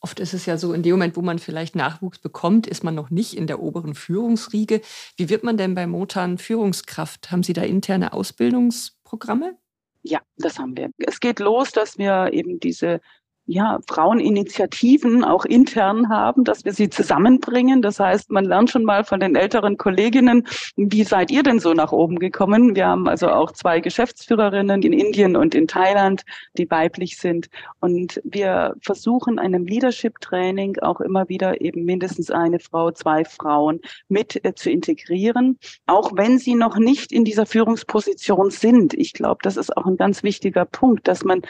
oft 0.00 0.20
ist 0.20 0.34
es 0.34 0.44
ja 0.44 0.58
so, 0.58 0.74
in 0.74 0.82
dem 0.82 0.92
Moment, 0.92 1.16
wo 1.16 1.22
man 1.22 1.38
vielleicht 1.38 1.74
Nachwuchs 1.74 2.18
bekommt, 2.18 2.66
ist 2.66 2.84
man 2.84 2.94
noch 2.94 3.08
nicht 3.08 3.34
in 3.34 3.46
der 3.46 3.60
oberen 3.60 3.94
Führungsriege. 3.94 4.82
Wie 5.16 5.30
wird 5.30 5.42
man 5.42 5.56
denn 5.56 5.74
bei 5.74 5.86
Motan 5.86 6.36
Führungskraft? 6.36 7.30
Haben 7.30 7.42
Sie 7.42 7.54
da 7.54 7.62
interne 7.62 8.12
Ausbildungsprogramme? 8.12 9.56
Ja, 10.02 10.20
das 10.36 10.58
haben 10.58 10.76
wir. 10.76 10.90
Es 10.98 11.20
geht 11.20 11.40
los, 11.40 11.72
dass 11.72 11.96
wir 11.96 12.30
eben 12.34 12.60
diese 12.60 13.00
ja, 13.46 13.78
Fraueninitiativen 13.86 15.22
auch 15.22 15.44
intern 15.44 16.08
haben, 16.08 16.44
dass 16.44 16.64
wir 16.64 16.72
sie 16.72 16.88
zusammenbringen. 16.88 17.82
Das 17.82 18.00
heißt, 18.00 18.30
man 18.30 18.44
lernt 18.44 18.70
schon 18.70 18.84
mal 18.84 19.04
von 19.04 19.20
den 19.20 19.36
älteren 19.36 19.76
Kolleginnen, 19.76 20.46
wie 20.76 21.04
seid 21.04 21.30
ihr 21.30 21.42
denn 21.42 21.60
so 21.60 21.74
nach 21.74 21.92
oben 21.92 22.18
gekommen? 22.18 22.74
Wir 22.74 22.86
haben 22.86 23.06
also 23.06 23.28
auch 23.28 23.52
zwei 23.52 23.80
Geschäftsführerinnen 23.80 24.82
in 24.82 24.92
Indien 24.94 25.36
und 25.36 25.54
in 25.54 25.68
Thailand, 25.68 26.22
die 26.56 26.70
weiblich 26.70 27.18
sind. 27.18 27.48
Und 27.80 28.20
wir 28.24 28.74
versuchen 28.80 29.38
einem 29.38 29.66
Leadership-Training 29.66 30.78
auch 30.78 31.00
immer 31.00 31.28
wieder 31.28 31.60
eben 31.60 31.84
mindestens 31.84 32.30
eine 32.30 32.60
Frau, 32.60 32.92
zwei 32.92 33.24
Frauen 33.26 33.80
mit 34.08 34.42
äh, 34.44 34.54
zu 34.54 34.70
integrieren, 34.70 35.58
auch 35.86 36.12
wenn 36.14 36.38
sie 36.38 36.54
noch 36.54 36.78
nicht 36.78 37.12
in 37.12 37.24
dieser 37.24 37.44
Führungsposition 37.44 38.50
sind. 38.50 38.94
Ich 38.94 39.12
glaube, 39.12 39.40
das 39.42 39.58
ist 39.58 39.76
auch 39.76 39.84
ein 39.84 39.98
ganz 39.98 40.22
wichtiger 40.22 40.64
Punkt, 40.64 41.06
dass 41.08 41.24
man 41.24 41.42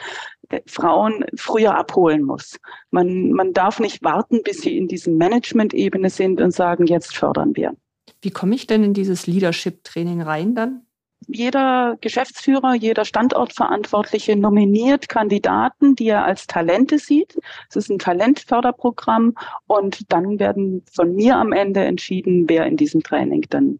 Frauen 0.67 1.25
früher 1.35 1.75
abholen 1.77 2.23
muss. 2.23 2.59
Man, 2.91 3.31
man 3.31 3.53
darf 3.53 3.79
nicht 3.79 4.03
warten, 4.03 4.41
bis 4.43 4.61
sie 4.61 4.77
in 4.77 4.87
diesem 4.87 5.17
Management-Ebene 5.17 6.09
sind 6.09 6.41
und 6.41 6.51
sagen, 6.51 6.85
jetzt 6.85 7.15
fördern 7.15 7.55
wir. 7.55 7.75
Wie 8.21 8.31
komme 8.31 8.55
ich 8.55 8.67
denn 8.67 8.83
in 8.83 8.93
dieses 8.93 9.27
Leadership-Training 9.27 10.21
rein 10.21 10.55
dann? 10.55 10.85
jeder 11.27 11.97
Geschäftsführer, 12.01 12.75
jeder 12.75 13.05
Standortverantwortliche 13.05 14.35
nominiert 14.35 15.09
Kandidaten, 15.09 15.95
die 15.95 16.07
er 16.07 16.25
als 16.25 16.47
Talente 16.47 16.99
sieht. 16.99 17.37
Es 17.69 17.75
ist 17.75 17.89
ein 17.89 17.99
Talentförderprogramm 17.99 19.35
und 19.67 20.11
dann 20.11 20.39
werden 20.39 20.83
von 20.91 21.15
mir 21.15 21.37
am 21.37 21.51
Ende 21.51 21.83
entschieden, 21.83 22.47
wer 22.47 22.65
in 22.65 22.77
diesem 22.77 23.03
Training 23.03 23.45
dann 23.49 23.79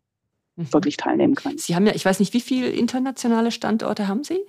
mhm. 0.55 0.73
wirklich 0.73 0.97
teilnehmen 0.97 1.35
kann. 1.35 1.57
Sie 1.57 1.75
haben 1.75 1.85
ja, 1.85 1.93
ich 1.93 2.05
weiß 2.05 2.19
nicht, 2.19 2.33
wie 2.33 2.41
viele 2.41 2.69
internationale 2.69 3.51
Standorte 3.51 4.07
haben 4.07 4.23
Sie? 4.23 4.39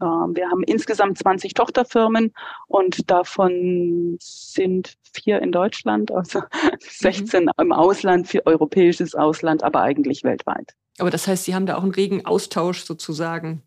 Ähm, 0.00 0.34
wir 0.34 0.48
haben 0.48 0.62
insgesamt 0.62 1.18
20 1.18 1.54
Tochterfirmen 1.54 2.32
und 2.66 3.10
davon 3.10 4.16
sind 4.20 4.96
vier 5.14 5.40
in 5.40 5.52
Deutschland, 5.52 6.10
also 6.12 6.42
16 6.80 7.44
mhm. 7.44 7.50
im 7.58 7.72
Ausland, 7.72 8.28
für 8.28 8.46
europäisches 8.46 9.14
Ausland, 9.14 9.62
aber 9.62 9.82
eigentlich 9.82 10.24
weltweit. 10.24 10.74
Aber 10.98 11.10
das 11.10 11.26
heißt, 11.26 11.44
Sie 11.44 11.54
haben 11.54 11.66
da 11.66 11.76
auch 11.76 11.82
einen 11.82 11.92
regen 11.92 12.24
Austausch 12.24 12.84
sozusagen. 12.84 13.62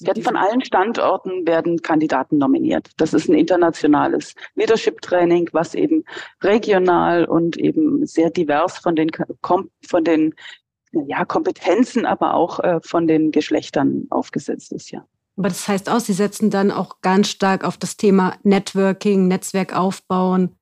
Werden 0.00 0.22
von 0.22 0.36
allen 0.36 0.64
Standorten 0.64 1.46
werden 1.46 1.82
Kandidaten 1.82 2.38
nominiert. 2.38 2.90
Das 2.96 3.12
ist 3.12 3.28
ein 3.28 3.34
internationales 3.34 4.34
Leadership-Training, 4.54 5.50
was 5.52 5.74
eben 5.74 6.04
regional 6.42 7.26
und 7.26 7.58
eben 7.58 8.06
sehr 8.06 8.30
divers 8.30 8.78
von 8.78 8.96
den, 8.96 9.10
von 9.42 10.04
den 10.04 10.34
ja, 10.92 11.24
Kompetenzen, 11.24 12.06
aber 12.06 12.34
auch 12.34 12.60
äh, 12.60 12.80
von 12.82 13.06
den 13.06 13.30
Geschlechtern 13.30 14.06
aufgesetzt 14.10 14.72
ist, 14.72 14.90
ja. 14.90 15.06
Aber 15.36 15.48
das 15.48 15.66
heißt 15.68 15.88
auch, 15.88 16.00
Sie 16.00 16.12
setzen 16.12 16.50
dann 16.50 16.70
auch 16.70 17.00
ganz 17.00 17.28
stark 17.28 17.64
auf 17.64 17.76
das 17.76 17.96
Thema 17.96 18.36
Networking, 18.42 19.28
Netzwerk 19.28 19.74
aufbauen. 19.74 20.56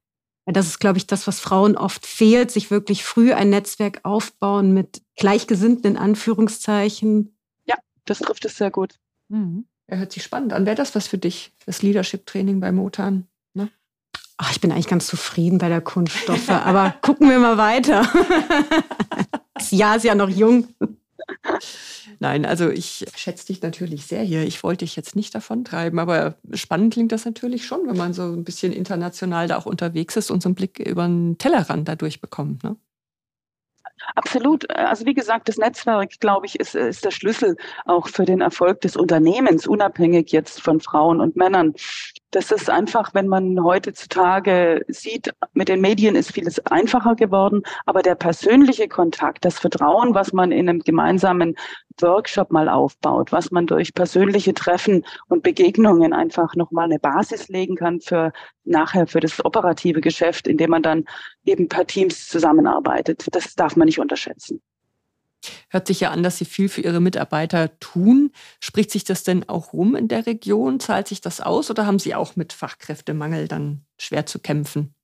Das 0.46 0.66
ist, 0.66 0.78
glaube 0.78 0.98
ich, 0.98 1.06
das, 1.06 1.26
was 1.26 1.40
Frauen 1.40 1.76
oft 1.76 2.06
fehlt, 2.06 2.50
sich 2.50 2.70
wirklich 2.70 3.04
früh 3.04 3.32
ein 3.32 3.50
Netzwerk 3.50 4.00
aufbauen 4.04 4.72
mit 4.72 5.02
Gleichgesinnten 5.16 5.92
in 5.92 5.96
Anführungszeichen. 5.98 7.36
Ja, 7.66 7.76
das 8.06 8.20
trifft 8.20 8.46
es 8.46 8.56
sehr 8.56 8.70
gut. 8.70 8.94
Mhm. 9.28 9.66
Er 9.88 9.98
hört 9.98 10.12
sich 10.12 10.22
spannend 10.22 10.52
an. 10.52 10.64
Wäre 10.64 10.76
das 10.76 10.94
was 10.94 11.06
für 11.06 11.18
dich, 11.18 11.52
das 11.66 11.82
Leadership-Training 11.82 12.60
bei 12.60 12.72
Motan? 12.72 13.26
Ne? 13.54 13.70
Ach, 14.36 14.50
ich 14.50 14.60
bin 14.60 14.72
eigentlich 14.72 14.86
ganz 14.86 15.06
zufrieden 15.06 15.58
bei 15.58 15.68
der 15.68 15.80
Kunststoffe, 15.80 16.50
aber 16.50 16.94
gucken 17.02 17.28
wir 17.28 17.38
mal 17.38 17.58
weiter. 17.58 18.06
das 19.54 19.70
Jahr 19.70 19.96
ist 19.96 20.04
ja 20.04 20.14
noch 20.14 20.28
jung. 20.28 20.68
Nein, 22.20 22.44
also 22.44 22.68
ich 22.68 23.06
schätze 23.14 23.46
dich 23.46 23.62
natürlich 23.62 24.06
sehr 24.06 24.22
hier. 24.22 24.42
Ich 24.42 24.62
wollte 24.64 24.84
dich 24.84 24.96
jetzt 24.96 25.14
nicht 25.14 25.34
davon 25.34 25.64
treiben, 25.64 25.98
aber 25.98 26.36
spannend 26.52 26.92
klingt 26.92 27.12
das 27.12 27.24
natürlich 27.24 27.64
schon, 27.64 27.86
wenn 27.86 27.96
man 27.96 28.12
so 28.12 28.22
ein 28.22 28.44
bisschen 28.44 28.72
international 28.72 29.46
da 29.46 29.56
auch 29.56 29.66
unterwegs 29.66 30.16
ist 30.16 30.30
und 30.30 30.42
so 30.42 30.48
einen 30.48 30.56
Blick 30.56 30.80
über 30.80 31.06
den 31.06 31.38
Tellerrand 31.38 31.86
dadurch 31.86 32.20
bekommt. 32.20 32.64
Ne? 32.64 32.76
Absolut. 34.14 34.68
Also 34.70 35.06
wie 35.06 35.14
gesagt, 35.14 35.48
das 35.48 35.58
Netzwerk, 35.58 36.18
glaube 36.20 36.46
ich, 36.46 36.58
ist, 36.58 36.74
ist 36.74 37.04
der 37.04 37.10
Schlüssel 37.10 37.56
auch 37.84 38.08
für 38.08 38.24
den 38.24 38.40
Erfolg 38.40 38.80
des 38.80 38.96
Unternehmens, 38.96 39.66
unabhängig 39.66 40.32
jetzt 40.32 40.60
von 40.60 40.80
Frauen 40.80 41.20
und 41.20 41.36
Männern. 41.36 41.74
Das 42.30 42.50
ist 42.50 42.68
einfach, 42.68 43.14
wenn 43.14 43.26
man 43.26 43.62
heutzutage 43.64 44.84
sieht, 44.88 45.32
mit 45.54 45.68
den 45.70 45.80
Medien 45.80 46.14
ist 46.14 46.32
vieles 46.32 46.58
einfacher 46.66 47.14
geworden, 47.14 47.62
aber 47.86 48.02
der 48.02 48.16
persönliche 48.16 48.86
Kontakt, 48.86 49.46
das 49.46 49.58
Vertrauen, 49.58 50.14
was 50.14 50.34
man 50.34 50.52
in 50.52 50.68
einem 50.68 50.80
gemeinsamen 50.80 51.56
Workshop 52.00 52.50
mal 52.50 52.68
aufbaut, 52.68 53.32
was 53.32 53.50
man 53.50 53.66
durch 53.66 53.94
persönliche 53.94 54.52
Treffen 54.52 55.06
und 55.28 55.42
Begegnungen 55.42 56.12
einfach 56.12 56.54
nochmal 56.54 56.84
eine 56.84 56.98
Basis 56.98 57.48
legen 57.48 57.76
kann 57.76 58.00
für 58.00 58.32
nachher 58.64 59.06
für 59.06 59.20
das 59.20 59.42
operative 59.44 60.02
Geschäft, 60.02 60.46
indem 60.46 60.70
man 60.70 60.82
dann 60.82 61.04
eben 61.44 61.68
per 61.68 61.86
Teams 61.86 62.28
zusammenarbeitet. 62.28 63.26
Das 63.32 63.54
darf 63.54 63.74
man 63.74 63.86
nicht 63.86 64.00
unterschätzen. 64.00 64.60
Hört 65.70 65.86
sich 65.86 66.00
ja 66.00 66.10
an, 66.10 66.22
dass 66.22 66.38
Sie 66.38 66.44
viel 66.44 66.68
für 66.68 66.80
Ihre 66.80 67.00
Mitarbeiter 67.00 67.78
tun. 67.78 68.32
Spricht 68.60 68.90
sich 68.90 69.04
das 69.04 69.22
denn 69.22 69.48
auch 69.48 69.72
rum 69.72 69.94
in 69.96 70.08
der 70.08 70.26
Region? 70.26 70.80
Zahlt 70.80 71.08
sich 71.08 71.20
das 71.20 71.40
aus 71.40 71.70
oder 71.70 71.86
haben 71.86 71.98
Sie 71.98 72.14
auch 72.14 72.36
mit 72.36 72.52
Fachkräftemangel 72.52 73.48
dann 73.48 73.84
schwer 73.98 74.26
zu 74.26 74.38
kämpfen? 74.40 74.94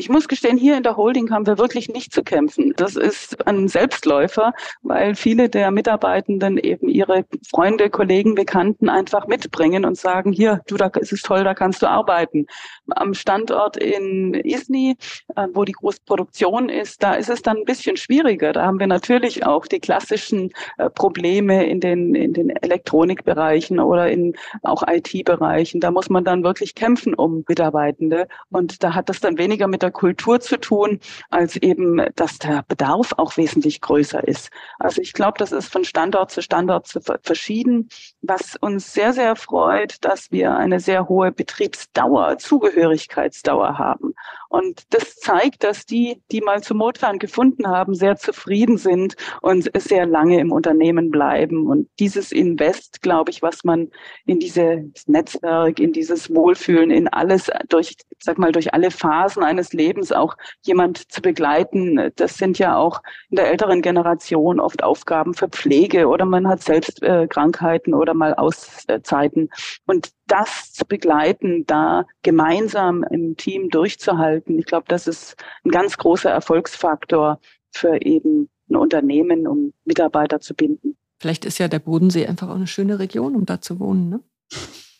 Ich 0.00 0.08
muss 0.08 0.28
gestehen, 0.28 0.56
hier 0.56 0.76
in 0.76 0.84
der 0.84 0.96
Holding 0.96 1.32
haben 1.32 1.44
wir 1.44 1.58
wirklich 1.58 1.88
nicht 1.88 2.12
zu 2.12 2.22
kämpfen. 2.22 2.72
Das 2.76 2.94
ist 2.94 3.44
ein 3.48 3.66
Selbstläufer, 3.66 4.52
weil 4.82 5.16
viele 5.16 5.48
der 5.48 5.72
Mitarbeitenden 5.72 6.56
eben 6.56 6.88
ihre 6.88 7.24
Freunde, 7.50 7.90
Kollegen, 7.90 8.36
Bekannten 8.36 8.88
einfach 8.88 9.26
mitbringen 9.26 9.84
und 9.84 9.98
sagen, 9.98 10.30
hier, 10.30 10.60
du, 10.68 10.76
da 10.76 10.86
ist 11.00 11.12
es 11.12 11.22
toll, 11.22 11.42
da 11.42 11.52
kannst 11.52 11.82
du 11.82 11.88
arbeiten. 11.88 12.46
Am 12.90 13.12
Standort 13.12 13.76
in 13.76 14.34
Isny, 14.34 14.96
äh, 15.34 15.48
wo 15.52 15.64
die 15.64 15.72
Großproduktion 15.72 16.68
ist, 16.68 17.02
da 17.02 17.14
ist 17.14 17.28
es 17.28 17.42
dann 17.42 17.56
ein 17.56 17.64
bisschen 17.64 17.96
schwieriger. 17.96 18.52
Da 18.52 18.66
haben 18.66 18.78
wir 18.78 18.86
natürlich 18.86 19.44
auch 19.46 19.66
die 19.66 19.80
klassischen 19.80 20.52
äh, 20.76 20.88
Probleme 20.90 21.66
in 21.66 21.80
den, 21.80 22.14
in 22.14 22.34
den 22.34 22.50
Elektronikbereichen 22.50 23.80
oder 23.80 24.08
in 24.08 24.36
auch 24.62 24.84
IT-Bereichen. 24.86 25.80
Da 25.80 25.90
muss 25.90 26.08
man 26.08 26.22
dann 26.22 26.44
wirklich 26.44 26.76
kämpfen 26.76 27.14
um 27.14 27.44
Mitarbeitende. 27.48 28.28
Und 28.50 28.84
da 28.84 28.94
hat 28.94 29.08
das 29.08 29.18
dann 29.18 29.38
weniger 29.38 29.66
mit 29.66 29.82
der 29.82 29.87
der 29.88 29.92
Kultur 29.92 30.38
zu 30.40 30.60
tun, 30.60 31.00
als 31.30 31.56
eben, 31.56 32.02
dass 32.14 32.38
der 32.38 32.62
Bedarf 32.68 33.14
auch 33.16 33.38
wesentlich 33.38 33.80
größer 33.80 34.26
ist. 34.28 34.50
Also 34.78 35.00
ich 35.00 35.14
glaube, 35.14 35.38
das 35.38 35.50
ist 35.50 35.72
von 35.72 35.84
Standort 35.84 36.30
zu 36.30 36.42
Standort 36.42 36.86
zu 36.86 37.00
verschieden. 37.22 37.88
Was 38.20 38.56
uns 38.60 38.92
sehr, 38.92 39.14
sehr 39.14 39.34
freut, 39.34 40.04
dass 40.04 40.30
wir 40.30 40.54
eine 40.56 40.78
sehr 40.78 41.08
hohe 41.08 41.32
Betriebsdauer, 41.32 42.36
Zugehörigkeitsdauer 42.36 43.78
haben. 43.78 44.14
Und 44.48 44.94
das 44.94 45.16
zeigt, 45.16 45.62
dass 45.62 45.84
die, 45.84 46.22
die 46.32 46.40
mal 46.40 46.62
zu 46.62 46.74
Motfan 46.74 47.18
gefunden 47.18 47.68
haben, 47.68 47.94
sehr 47.94 48.16
zufrieden 48.16 48.78
sind 48.78 49.14
und 49.42 49.70
sehr 49.78 50.06
lange 50.06 50.40
im 50.40 50.52
Unternehmen 50.52 51.10
bleiben. 51.10 51.66
Und 51.66 51.88
dieses 51.98 52.32
Invest, 52.32 53.02
glaube 53.02 53.30
ich, 53.30 53.42
was 53.42 53.64
man 53.64 53.90
in 54.24 54.38
dieses 54.38 55.06
Netzwerk, 55.06 55.78
in 55.78 55.92
dieses 55.92 56.34
Wohlfühlen, 56.34 56.90
in 56.90 57.08
alles 57.08 57.50
durch, 57.68 57.96
sag 58.18 58.38
mal, 58.38 58.52
durch 58.52 58.72
alle 58.72 58.90
Phasen 58.90 59.42
eines 59.42 59.72
Lebens 59.72 60.12
auch 60.12 60.34
jemand 60.62 61.12
zu 61.12 61.20
begleiten, 61.20 62.10
das 62.16 62.38
sind 62.38 62.58
ja 62.58 62.76
auch 62.76 63.02
in 63.30 63.36
der 63.36 63.50
älteren 63.50 63.82
Generation 63.82 64.60
oft 64.60 64.82
Aufgaben 64.82 65.34
für 65.34 65.48
Pflege 65.48 66.08
oder 66.08 66.24
man 66.24 66.48
hat 66.48 66.62
selbst 66.62 67.02
äh, 67.02 67.26
Krankheiten 67.26 67.92
oder 67.92 68.14
mal 68.14 68.34
Auszeiten. 68.34 69.50
Und 69.86 70.10
das 70.28 70.72
zu 70.72 70.84
begleiten, 70.86 71.66
da 71.66 72.06
gemeinsam 72.22 73.04
im 73.04 73.36
Team 73.36 73.70
durchzuhalten, 73.70 74.58
ich 74.58 74.66
glaube, 74.66 74.86
das 74.88 75.06
ist 75.06 75.36
ein 75.64 75.70
ganz 75.70 75.96
großer 75.96 76.30
Erfolgsfaktor 76.30 77.40
für 77.70 78.00
eben 78.02 78.48
ein 78.70 78.76
Unternehmen, 78.76 79.46
um 79.46 79.72
Mitarbeiter 79.84 80.40
zu 80.40 80.54
binden. 80.54 80.96
Vielleicht 81.20 81.44
ist 81.44 81.58
ja 81.58 81.68
der 81.68 81.80
Bodensee 81.80 82.26
einfach 82.26 82.48
auch 82.48 82.54
eine 82.54 82.66
schöne 82.66 82.98
Region, 82.98 83.34
um 83.34 83.44
da 83.44 83.60
zu 83.60 83.80
wohnen. 83.80 84.08
Ne? 84.08 84.20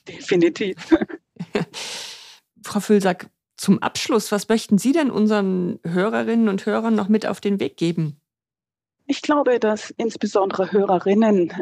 Definitiv. 0.08 0.76
Frau 2.64 2.80
Füllsack, 2.80 3.30
zum 3.56 3.80
Abschluss, 3.80 4.32
was 4.32 4.48
möchten 4.48 4.78
Sie 4.78 4.92
denn 4.92 5.10
unseren 5.10 5.80
Hörerinnen 5.84 6.48
und 6.48 6.64
Hörern 6.66 6.94
noch 6.94 7.08
mit 7.08 7.26
auf 7.26 7.40
den 7.40 7.60
Weg 7.60 7.76
geben? 7.76 8.20
Ich 9.06 9.22
glaube, 9.22 9.58
dass 9.58 9.90
insbesondere 9.90 10.70
Hörerinnen 10.70 11.52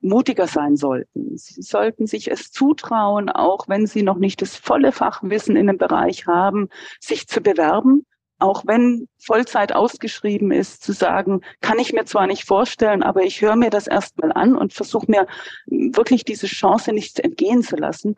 mutiger 0.00 0.46
sein 0.46 0.76
sollten. 0.76 1.36
Sie 1.36 1.62
sollten 1.62 2.06
sich 2.06 2.30
es 2.30 2.50
zutrauen, 2.50 3.28
auch 3.30 3.68
wenn 3.68 3.86
sie 3.86 4.02
noch 4.02 4.18
nicht 4.18 4.42
das 4.42 4.56
volle 4.56 4.92
Fachwissen 4.92 5.56
in 5.56 5.66
dem 5.66 5.78
Bereich 5.78 6.26
haben, 6.26 6.68
sich 7.00 7.26
zu 7.26 7.40
bewerben, 7.40 8.06
auch 8.38 8.64
wenn 8.66 9.08
Vollzeit 9.18 9.72
ausgeschrieben 9.72 10.50
ist, 10.50 10.82
zu 10.82 10.92
sagen, 10.92 11.40
kann 11.60 11.78
ich 11.78 11.92
mir 11.92 12.04
zwar 12.04 12.26
nicht 12.26 12.44
vorstellen, 12.44 13.02
aber 13.02 13.22
ich 13.22 13.40
höre 13.40 13.56
mir 13.56 13.70
das 13.70 13.86
erstmal 13.86 14.32
an 14.32 14.56
und 14.56 14.74
versuche 14.74 15.10
mir 15.10 15.26
wirklich 15.66 16.24
diese 16.24 16.46
Chance 16.46 16.92
nicht 16.92 17.18
entgehen 17.20 17.62
zu 17.62 17.76
lassen. 17.76 18.14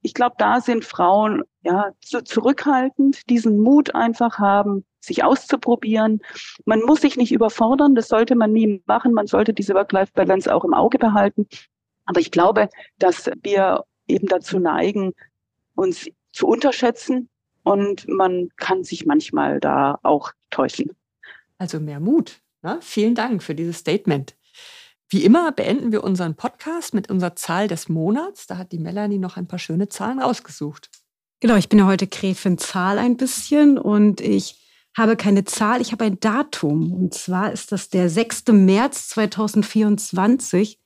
Ich 0.00 0.14
glaube, 0.14 0.36
da 0.38 0.60
sind 0.60 0.84
Frauen 0.84 1.42
ja 1.62 1.90
so 2.04 2.20
zurückhaltend, 2.20 3.28
diesen 3.28 3.58
Mut 3.58 3.94
einfach 3.96 4.38
haben, 4.38 4.84
sich 5.00 5.24
auszuprobieren. 5.24 6.20
Man 6.64 6.82
muss 6.82 7.00
sich 7.00 7.16
nicht 7.16 7.32
überfordern, 7.32 7.94
das 7.94 8.08
sollte 8.08 8.34
man 8.34 8.52
nie 8.52 8.82
machen. 8.86 9.12
Man 9.12 9.26
sollte 9.26 9.52
diese 9.54 9.74
Work-Life-Balance 9.74 10.52
auch 10.52 10.64
im 10.64 10.74
Auge 10.74 10.98
behalten. 10.98 11.46
Aber 12.04 12.20
ich 12.20 12.30
glaube, 12.30 12.68
dass 12.98 13.30
wir 13.42 13.84
eben 14.06 14.26
dazu 14.26 14.58
neigen, 14.58 15.12
uns 15.74 16.08
zu 16.32 16.46
unterschätzen 16.46 17.28
und 17.62 18.08
man 18.08 18.48
kann 18.56 18.82
sich 18.84 19.06
manchmal 19.06 19.60
da 19.60 19.98
auch 20.02 20.32
täuschen. 20.50 20.90
Also 21.58 21.80
mehr 21.80 22.00
Mut. 22.00 22.40
Ne? 22.62 22.78
Vielen 22.80 23.14
Dank 23.14 23.42
für 23.42 23.54
dieses 23.54 23.78
Statement. 23.78 24.34
Wie 25.10 25.24
immer 25.24 25.52
beenden 25.52 25.90
wir 25.90 26.04
unseren 26.04 26.34
Podcast 26.34 26.92
mit 26.92 27.10
unserer 27.10 27.34
Zahl 27.34 27.66
des 27.66 27.88
Monats. 27.88 28.46
Da 28.46 28.58
hat 28.58 28.72
die 28.72 28.78
Melanie 28.78 29.18
noch 29.18 29.36
ein 29.36 29.46
paar 29.46 29.58
schöne 29.58 29.88
Zahlen 29.88 30.18
rausgesucht. 30.18 30.90
Genau, 31.40 31.56
ich 31.56 31.68
bin 31.68 31.78
ja 31.78 31.86
heute 31.86 32.06
Gräfin 32.06 32.58
Zahl 32.58 32.98
ein 32.98 33.16
bisschen 33.16 33.78
und 33.78 34.20
ich 34.20 34.67
habe 34.98 35.16
keine 35.16 35.44
Zahl, 35.44 35.80
ich 35.80 35.92
habe 35.92 36.04
ein 36.04 36.20
Datum. 36.20 36.92
Und 36.92 37.14
zwar 37.14 37.52
ist 37.52 37.72
das 37.72 37.88
der 37.88 38.10
6. 38.10 38.44
März 38.48 39.08
2024, 39.10 40.78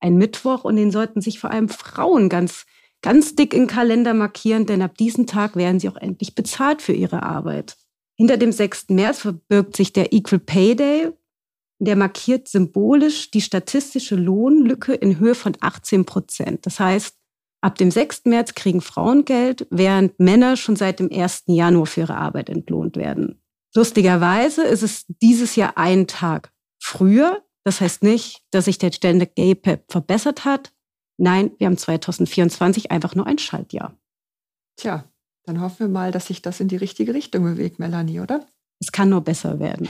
ein 0.00 0.16
Mittwoch. 0.16 0.64
Und 0.64 0.76
den 0.76 0.90
sollten 0.90 1.20
sich 1.20 1.38
vor 1.40 1.50
allem 1.50 1.68
Frauen 1.68 2.28
ganz, 2.28 2.64
ganz 3.02 3.34
dick 3.34 3.52
im 3.52 3.66
Kalender 3.66 4.14
markieren, 4.14 4.64
denn 4.64 4.82
ab 4.82 4.96
diesem 4.96 5.26
Tag 5.26 5.56
werden 5.56 5.80
sie 5.80 5.88
auch 5.88 5.96
endlich 5.96 6.34
bezahlt 6.34 6.80
für 6.80 6.92
ihre 6.92 7.22
Arbeit. 7.22 7.76
Hinter 8.16 8.36
dem 8.36 8.50
6. 8.50 8.88
März 8.88 9.20
verbirgt 9.20 9.76
sich 9.76 9.92
der 9.92 10.12
Equal 10.12 10.40
Pay 10.40 10.74
Day. 10.74 11.12
der 11.80 11.94
markiert 11.94 12.48
symbolisch 12.48 13.30
die 13.30 13.40
statistische 13.40 14.16
Lohnlücke 14.16 14.94
in 14.94 15.20
Höhe 15.20 15.36
von 15.36 15.56
18 15.60 16.04
Prozent. 16.04 16.66
Das 16.66 16.80
heißt, 16.80 17.16
ab 17.60 17.76
dem 17.76 17.92
6. 17.92 18.24
März 18.24 18.54
kriegen 18.54 18.80
Frauen 18.80 19.24
Geld, 19.24 19.68
während 19.70 20.18
Männer 20.18 20.56
schon 20.56 20.74
seit 20.74 20.98
dem 20.98 21.08
1. 21.12 21.44
Januar 21.46 21.86
für 21.86 22.00
ihre 22.00 22.16
Arbeit 22.16 22.48
entlohnt 22.48 22.96
werden. 22.96 23.40
Lustigerweise 23.74 24.64
ist 24.64 24.82
es 24.82 25.04
dieses 25.22 25.56
Jahr 25.56 25.76
ein 25.76 26.06
Tag 26.06 26.52
früher. 26.78 27.42
Das 27.64 27.80
heißt 27.80 28.02
nicht, 28.02 28.42
dass 28.50 28.64
sich 28.64 28.78
der 28.78 28.90
Gender 28.90 29.26
Gay 29.26 29.54
Pep 29.54 29.84
verbessert 29.90 30.44
hat. 30.44 30.72
Nein, 31.18 31.52
wir 31.58 31.66
haben 31.66 31.76
2024 31.76 32.90
einfach 32.90 33.14
nur 33.14 33.26
ein 33.26 33.38
Schaltjahr. 33.38 33.96
Tja, 34.76 35.04
dann 35.44 35.60
hoffen 35.60 35.80
wir 35.80 35.88
mal, 35.88 36.12
dass 36.12 36.28
sich 36.28 36.40
das 36.40 36.60
in 36.60 36.68
die 36.68 36.76
richtige 36.76 37.12
Richtung 37.12 37.42
bewegt, 37.44 37.78
Melanie, 37.78 38.20
oder? 38.20 38.46
Es 38.80 38.92
kann 38.92 39.08
nur 39.08 39.22
besser 39.22 39.58
werden. 39.58 39.88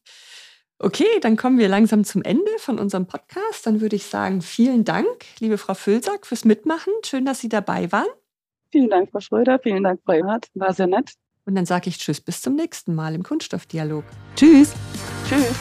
okay, 0.78 1.20
dann 1.20 1.36
kommen 1.36 1.58
wir 1.58 1.68
langsam 1.68 2.04
zum 2.04 2.22
Ende 2.22 2.50
von 2.58 2.78
unserem 2.78 3.06
Podcast. 3.06 3.66
Dann 3.66 3.80
würde 3.80 3.96
ich 3.96 4.06
sagen, 4.06 4.40
vielen 4.40 4.84
Dank, 4.84 5.26
liebe 5.38 5.58
Frau 5.58 5.74
Füllsack, 5.74 6.26
fürs 6.26 6.44
Mitmachen. 6.44 6.92
Schön, 7.04 7.26
dass 7.26 7.40
Sie 7.40 7.50
dabei 7.50 7.92
waren. 7.92 8.08
Vielen 8.70 8.88
Dank, 8.88 9.10
Frau 9.10 9.20
Schröder. 9.20 9.58
Vielen 9.62 9.82
Dank, 9.82 10.00
Frau 10.04 10.14
Eberhardt. 10.14 10.48
War 10.54 10.72
sehr 10.72 10.86
nett. 10.86 11.12
Und 11.44 11.56
dann 11.56 11.66
sage 11.66 11.88
ich 11.88 11.98
Tschüss, 11.98 12.20
bis 12.20 12.40
zum 12.40 12.54
nächsten 12.54 12.94
Mal 12.94 13.14
im 13.14 13.22
Kunststoffdialog. 13.22 14.04
Tschüss. 14.36 14.72
Tschüss. 15.28 15.54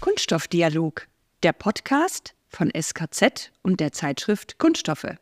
Kunststoffdialog, 0.00 1.08
der 1.42 1.52
Podcast 1.52 2.34
von 2.48 2.70
SKZ 2.74 3.52
und 3.62 3.80
der 3.80 3.92
Zeitschrift 3.92 4.58
Kunststoffe. 4.58 5.16